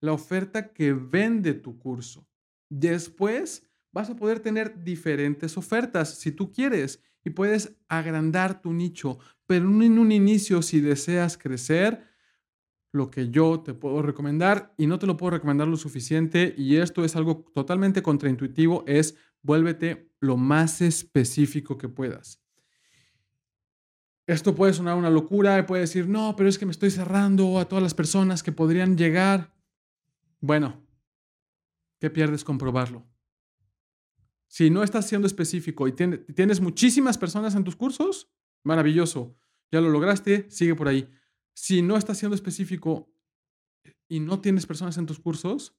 la 0.00 0.12
oferta 0.12 0.72
que 0.72 0.92
vende 0.92 1.54
tu 1.54 1.78
curso. 1.78 2.26
Después 2.68 3.68
vas 3.92 4.10
a 4.10 4.16
poder 4.16 4.40
tener 4.40 4.82
diferentes 4.82 5.56
ofertas 5.56 6.14
si 6.18 6.32
tú 6.32 6.52
quieres 6.52 7.02
y 7.24 7.30
puedes 7.30 7.76
agrandar 7.88 8.60
tu 8.60 8.72
nicho, 8.72 9.18
pero 9.46 9.66
en 9.66 9.98
un 9.98 10.12
inicio 10.12 10.62
si 10.62 10.80
deseas 10.80 11.38
crecer, 11.38 12.04
lo 12.96 13.10
que 13.10 13.30
yo 13.30 13.60
te 13.60 13.74
puedo 13.74 14.02
recomendar 14.02 14.74
y 14.76 14.86
no 14.86 14.98
te 14.98 15.06
lo 15.06 15.16
puedo 15.16 15.32
recomendar 15.32 15.68
lo 15.68 15.76
suficiente 15.76 16.54
y 16.56 16.76
esto 16.76 17.04
es 17.04 17.14
algo 17.14 17.44
totalmente 17.54 18.02
contraintuitivo 18.02 18.84
es 18.86 19.16
vuélvete 19.42 20.10
lo 20.20 20.36
más 20.36 20.80
específico 20.80 21.78
que 21.78 21.88
puedas. 21.88 22.42
Esto 24.26 24.56
puede 24.56 24.72
sonar 24.72 24.96
una 24.96 25.10
locura 25.10 25.56
y 25.58 25.62
puede 25.62 25.82
decir, 25.82 26.08
no, 26.08 26.34
pero 26.36 26.48
es 26.48 26.58
que 26.58 26.66
me 26.66 26.72
estoy 26.72 26.90
cerrando 26.90 27.60
a 27.60 27.68
todas 27.68 27.82
las 27.82 27.94
personas 27.94 28.42
que 28.42 28.50
podrían 28.50 28.96
llegar. 28.96 29.54
Bueno, 30.40 30.86
¿qué 31.98 32.10
pierdes 32.10 32.44
comprobarlo? 32.44 33.06
Si 34.48 34.70
no 34.70 34.82
estás 34.82 35.08
siendo 35.08 35.26
específico 35.26 35.88
y 35.88 35.92
tienes 35.92 36.60
muchísimas 36.60 37.18
personas 37.18 37.54
en 37.54 37.64
tus 37.64 37.76
cursos, 37.76 38.30
maravilloso, 38.62 39.36
ya 39.72 39.80
lo 39.80 39.90
lograste, 39.90 40.50
sigue 40.50 40.74
por 40.74 40.88
ahí. 40.88 41.10
Si 41.52 41.82
no 41.82 41.96
estás 41.96 42.18
siendo 42.18 42.34
específico 42.34 43.12
y 44.08 44.20
no 44.20 44.40
tienes 44.40 44.66
personas 44.66 44.98
en 44.98 45.06
tus 45.06 45.18
cursos, 45.18 45.76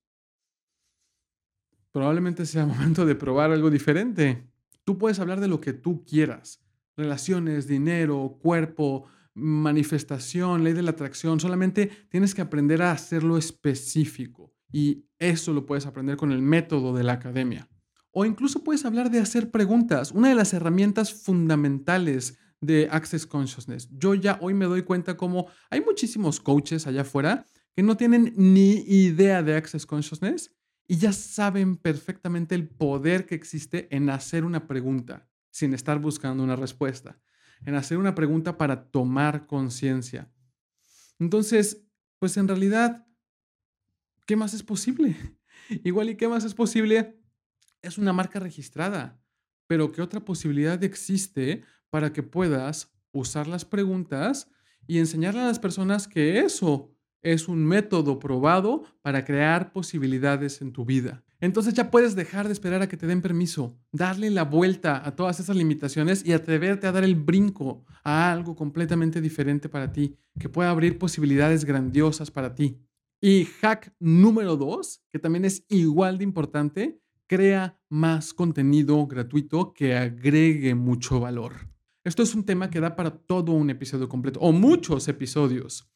probablemente 1.92 2.46
sea 2.46 2.66
momento 2.68 3.06
de 3.06 3.16
probar 3.16 3.52
algo 3.52 3.70
diferente. 3.70 4.52
Tú 4.84 4.98
puedes 4.98 5.20
hablar 5.20 5.40
de 5.40 5.48
lo 5.48 5.62
que 5.62 5.74
tú 5.74 6.04
quieras 6.04 6.68
relaciones, 6.98 7.68
dinero, 7.68 8.40
cuerpo, 8.42 9.06
manifestación, 9.38 10.64
ley 10.64 10.74
de 10.74 10.82
la 10.82 10.92
atracción. 10.92 11.40
Solamente 11.40 11.90
tienes 12.10 12.34
que 12.34 12.42
aprender 12.42 12.82
a 12.82 12.92
hacerlo 12.92 13.38
específico 13.38 14.54
y 14.72 15.06
eso 15.20 15.54
lo 15.54 15.66
puedes 15.66 15.86
aprender 15.86 16.18
con 16.18 16.32
el 16.32 16.42
método 16.42 16.94
de 16.96 17.04
la 17.04 17.14
academia. 17.14 17.70
O 18.12 18.26
incluso 18.26 18.64
puedes 18.64 18.84
hablar 18.84 19.12
de 19.12 19.20
hacer 19.20 19.52
preguntas, 19.52 20.12
una 20.12 20.30
de 20.30 20.36
las 20.36 20.54
herramientas 20.54 21.14
fundamentales 21.14 22.40
de 22.62 22.88
Access 22.92 23.28
Consciousness. 23.28 23.90
Yo 23.92 24.16
ya 24.16 24.40
hoy 24.42 24.54
me 24.54 24.66
doy 24.66 24.82
cuenta 24.82 25.16
como 25.16 25.48
hay 25.70 25.82
muchísimos 25.82 26.40
coaches 26.40 26.88
allá 26.88 27.02
afuera 27.02 27.46
que 27.76 27.84
no 27.84 27.96
tienen 27.96 28.34
ni 28.36 28.72
idea 28.88 29.44
de 29.44 29.56
Access 29.56 29.86
Consciousness 29.86 30.52
y 30.88 30.98
ya 30.98 31.14
saben 31.14 31.76
perfectamente 31.76 32.56
el 32.56 32.68
poder 32.68 33.26
que 33.28 33.36
existe 33.36 33.88
en 33.96 34.10
hacer 34.10 34.46
una 34.46 34.66
pregunta 34.68 35.28
sin 35.52 35.74
estar 35.74 36.00
buscando 36.00 36.44
una 36.44 36.56
respuesta, 36.56 37.20
en 37.66 37.76
hacer 37.76 37.98
una 37.98 38.16
pregunta 38.16 38.58
para 38.58 38.90
tomar 38.90 39.48
conciencia. 39.48 40.32
Entonces, 41.20 41.86
pues 42.20 42.38
en 42.38 42.48
realidad, 42.48 43.06
¿qué 44.26 44.36
más 44.36 44.54
es 44.54 44.64
posible? 44.64 45.16
Igual 45.84 46.10
y 46.10 46.18
qué 46.18 46.28
más 46.28 46.44
es 46.44 46.54
posible 46.54 47.20
es 47.82 47.98
una 47.98 48.14
marca 48.14 48.40
registrada, 48.40 49.22
pero 49.68 49.92
¿qué 49.92 50.02
otra 50.02 50.20
posibilidad 50.20 50.84
existe 50.84 51.64
para 51.90 52.12
que 52.12 52.24
puedas 52.24 52.92
usar 53.12 53.48
las 53.48 53.66
preguntas 53.66 54.50
y 54.88 55.00
enseñarle 55.00 55.42
a 55.42 55.48
las 55.48 55.60
personas 55.60 56.08
que 56.08 56.40
eso 56.40 56.98
es 57.22 57.48
un 57.48 57.66
método 57.66 58.20
probado 58.20 58.84
para 59.02 59.26
crear 59.26 59.74
posibilidades 59.74 60.62
en 60.62 60.72
tu 60.72 60.86
vida. 60.86 61.24
Entonces 61.40 61.76
ya 61.76 61.92
puedes 61.92 62.16
dejar 62.16 62.48
de 62.48 62.54
esperar 62.54 62.82
a 62.82 62.88
que 62.88 62.98
te 62.98 63.06
den 63.06 63.22
permiso, 63.22 63.78
darle 63.92 64.32
la 64.32 64.44
vuelta 64.44 65.06
a 65.06 65.16
todas 65.16 65.40
esas 65.40 65.56
limitaciones 65.56 66.26
y 66.26 66.34
atreverte 66.34 66.88
a 66.88 66.92
dar 66.92 67.04
el 67.04 67.16
brinco 67.16 67.86
a 68.04 68.32
algo 68.32 68.56
completamente 68.56 69.22
diferente 69.22 69.70
para 69.70 69.92
ti, 69.92 70.16
que 70.40 70.50
pueda 70.50 70.72
abrir 70.72 70.98
posibilidades 70.98 71.64
grandiosas 71.64 72.32
para 72.32 72.56
ti. 72.56 72.80
Y 73.22 73.46
hack 73.62 73.94
número 74.00 74.58
dos, 74.58 75.04
que 75.12 75.20
también 75.20 75.46
es 75.46 75.64
igual 75.70 76.18
de 76.18 76.24
importante, 76.24 77.02
crea 77.28 77.80
más 77.90 78.34
contenido 78.34 79.06
gratuito 79.06 79.74
que 79.74 79.96
agregue 79.96 80.74
mucho 80.74 81.20
valor. 81.20 81.68
Esto 82.04 82.24
es 82.24 82.34
un 82.34 82.46
tema 82.46 82.70
que 82.70 82.80
da 82.80 82.96
para 82.96 83.12
todo 83.12 83.52
un 83.52 83.70
episodio 83.70 84.08
completo 84.08 84.40
o 84.40 84.52
muchos 84.52 85.08
episodios. 85.08 85.92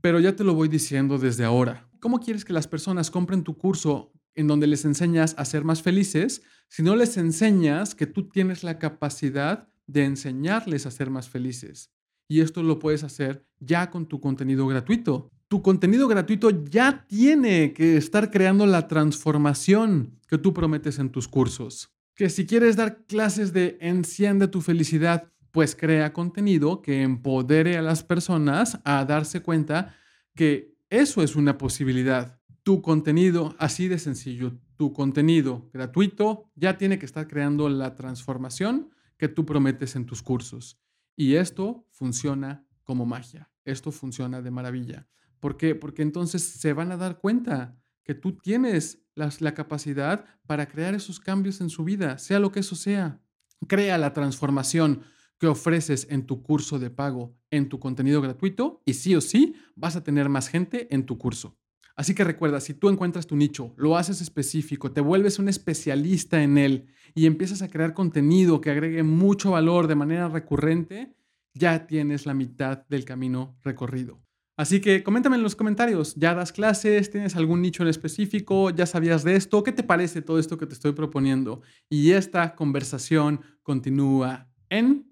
Pero 0.00 0.18
ya 0.18 0.34
te 0.34 0.44
lo 0.44 0.54
voy 0.54 0.68
diciendo 0.68 1.18
desde 1.18 1.44
ahora. 1.44 1.88
¿Cómo 2.00 2.20
quieres 2.20 2.44
que 2.44 2.52
las 2.52 2.66
personas 2.66 3.10
compren 3.10 3.42
tu 3.42 3.56
curso 3.56 4.12
en 4.36 4.46
donde 4.46 4.66
les 4.66 4.84
enseñas 4.84 5.34
a 5.36 5.44
ser 5.44 5.64
más 5.64 5.82
felices 5.82 6.42
si 6.68 6.82
no 6.82 6.94
les 6.94 7.16
enseñas 7.16 7.94
que 7.94 8.06
tú 8.06 8.28
tienes 8.28 8.62
la 8.62 8.78
capacidad 8.78 9.68
de 9.86 10.04
enseñarles 10.04 10.86
a 10.86 10.90
ser 10.90 11.10
más 11.10 11.28
felices? 11.28 11.90
Y 12.28 12.40
esto 12.40 12.62
lo 12.62 12.78
puedes 12.78 13.04
hacer 13.04 13.46
ya 13.60 13.90
con 13.90 14.06
tu 14.06 14.20
contenido 14.20 14.66
gratuito. 14.66 15.30
Tu 15.48 15.62
contenido 15.62 16.08
gratuito 16.08 16.50
ya 16.64 17.06
tiene 17.06 17.72
que 17.72 17.96
estar 17.96 18.30
creando 18.30 18.66
la 18.66 18.88
transformación 18.88 20.18
que 20.28 20.38
tú 20.38 20.52
prometes 20.52 20.98
en 20.98 21.10
tus 21.10 21.28
cursos. 21.28 21.92
Que 22.14 22.30
si 22.30 22.46
quieres 22.46 22.76
dar 22.76 23.04
clases 23.06 23.52
de 23.52 23.78
enciende 23.80 24.48
tu 24.48 24.60
felicidad, 24.60 25.30
pues 25.52 25.76
crea 25.76 26.12
contenido 26.12 26.82
que 26.82 27.02
empodere 27.02 27.76
a 27.76 27.82
las 27.82 28.02
personas 28.02 28.80
a 28.84 29.04
darse 29.04 29.40
cuenta 29.40 29.94
que 30.34 30.76
eso 30.90 31.22
es 31.22 31.36
una 31.36 31.56
posibilidad. 31.58 32.40
Tu 32.66 32.82
contenido, 32.82 33.54
así 33.60 33.86
de 33.86 33.96
sencillo, 33.96 34.58
tu 34.76 34.92
contenido 34.92 35.70
gratuito 35.72 36.50
ya 36.56 36.76
tiene 36.76 36.98
que 36.98 37.06
estar 37.06 37.28
creando 37.28 37.68
la 37.68 37.94
transformación 37.94 38.90
que 39.16 39.28
tú 39.28 39.46
prometes 39.46 39.94
en 39.94 40.04
tus 40.04 40.20
cursos. 40.20 40.76
Y 41.14 41.36
esto 41.36 41.86
funciona 41.92 42.66
como 42.82 43.06
magia. 43.06 43.52
Esto 43.64 43.92
funciona 43.92 44.42
de 44.42 44.50
maravilla. 44.50 45.06
¿Por 45.38 45.56
qué? 45.56 45.76
Porque 45.76 46.02
entonces 46.02 46.42
se 46.42 46.72
van 46.72 46.90
a 46.90 46.96
dar 46.96 47.20
cuenta 47.20 47.78
que 48.02 48.16
tú 48.16 48.36
tienes 48.36 49.00
la, 49.14 49.32
la 49.38 49.54
capacidad 49.54 50.24
para 50.48 50.66
crear 50.66 50.96
esos 50.96 51.20
cambios 51.20 51.60
en 51.60 51.70
su 51.70 51.84
vida, 51.84 52.18
sea 52.18 52.40
lo 52.40 52.50
que 52.50 52.58
eso 52.58 52.74
sea. 52.74 53.22
Crea 53.68 53.96
la 53.96 54.12
transformación 54.12 55.02
que 55.38 55.46
ofreces 55.46 56.08
en 56.10 56.26
tu 56.26 56.42
curso 56.42 56.80
de 56.80 56.90
pago, 56.90 57.38
en 57.48 57.68
tu 57.68 57.78
contenido 57.78 58.20
gratuito 58.20 58.82
y 58.84 58.94
sí 58.94 59.14
o 59.14 59.20
sí 59.20 59.54
vas 59.76 59.94
a 59.94 60.02
tener 60.02 60.28
más 60.28 60.48
gente 60.48 60.92
en 60.92 61.06
tu 61.06 61.16
curso. 61.16 61.56
Así 61.96 62.14
que 62.14 62.24
recuerda, 62.24 62.60
si 62.60 62.74
tú 62.74 62.90
encuentras 62.90 63.26
tu 63.26 63.36
nicho, 63.36 63.72
lo 63.76 63.96
haces 63.96 64.20
específico, 64.20 64.92
te 64.92 65.00
vuelves 65.00 65.38
un 65.38 65.48
especialista 65.48 66.42
en 66.42 66.58
él 66.58 66.86
y 67.14 67.24
empiezas 67.24 67.62
a 67.62 67.68
crear 67.68 67.94
contenido 67.94 68.60
que 68.60 68.70
agregue 68.70 69.02
mucho 69.02 69.52
valor 69.52 69.86
de 69.86 69.94
manera 69.94 70.28
recurrente, 70.28 71.16
ya 71.54 71.86
tienes 71.86 72.26
la 72.26 72.34
mitad 72.34 72.86
del 72.88 73.06
camino 73.06 73.56
recorrido. 73.62 74.20
Así 74.58 74.80
que 74.80 75.02
coméntame 75.02 75.36
en 75.36 75.42
los 75.42 75.56
comentarios, 75.56 76.14
¿ya 76.16 76.34
das 76.34 76.52
clases? 76.52 77.10
¿Tienes 77.10 77.36
algún 77.36 77.62
nicho 77.62 77.82
en 77.82 77.88
específico? 77.88 78.70
¿Ya 78.70 78.86
sabías 78.86 79.24
de 79.24 79.36
esto? 79.36 79.62
¿Qué 79.62 79.72
te 79.72 79.82
parece 79.82 80.22
todo 80.22 80.38
esto 80.38 80.56
que 80.58 80.66
te 80.66 80.74
estoy 80.74 80.92
proponiendo? 80.92 81.62
Y 81.90 82.12
esta 82.12 82.54
conversación 82.54 83.40
continúa 83.62 84.48
en 84.70 85.10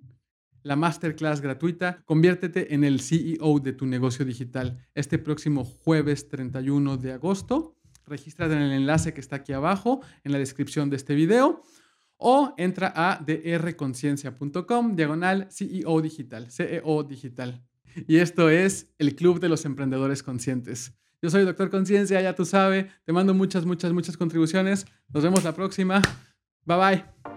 la 0.65 0.77
masterclass 0.77 1.41
gratuita, 1.41 2.03
conviértete 2.05 2.75
en 2.75 2.83
el 2.83 3.01
CEO 3.01 3.61
de 3.61 3.73
tu 3.73 3.87
negocio 3.87 4.25
digital 4.25 4.85
este 4.95 5.19
próximo 5.19 5.65
jueves 5.65 6.29
31 6.29 6.97
de 6.97 7.13
agosto. 7.13 7.77
Regístrate 8.07 8.55
en 8.55 8.63
el 8.63 8.73
enlace 8.73 9.15
que 9.15 9.21
está 9.21 9.37
aquí 9.37 9.53
abajo 9.53 10.01
en 10.25 10.33
la 10.33 10.39
descripción 10.39 10.91
de 10.91 10.97
este 10.97 11.15
video 11.15 11.63
o 12.17 12.55
entra 12.57 12.93
a 12.97 13.23
drconciencia.com 13.25 14.97
diagonal 14.97 15.49
CEO 15.51 16.01
digital, 16.01 16.51
CEO 16.51 17.03
digital. 17.05 17.63
Y 18.09 18.17
esto 18.17 18.49
es 18.51 18.89
el 18.99 19.15
Club 19.15 19.41
de 19.41 19.49
los 19.49 19.65
Emprendedores 19.65 20.23
Conscientes. 20.23 20.95
Yo 21.23 21.31
soy 21.31 21.45
Doctor 21.45 21.71
Conciencia, 21.71 22.21
ya 22.21 22.35
tú 22.35 22.45
sabes, 22.45 22.87
te 23.05 23.13
mando 23.13 23.35
muchas, 23.35 23.65
muchas, 23.65 23.93
muchas 23.93 24.17
contribuciones. 24.17 24.87
Nos 25.13 25.23
vemos 25.23 25.45
la 25.45 25.55
próxima. 25.55 26.03
Bye 26.65 26.77
bye. 26.77 27.34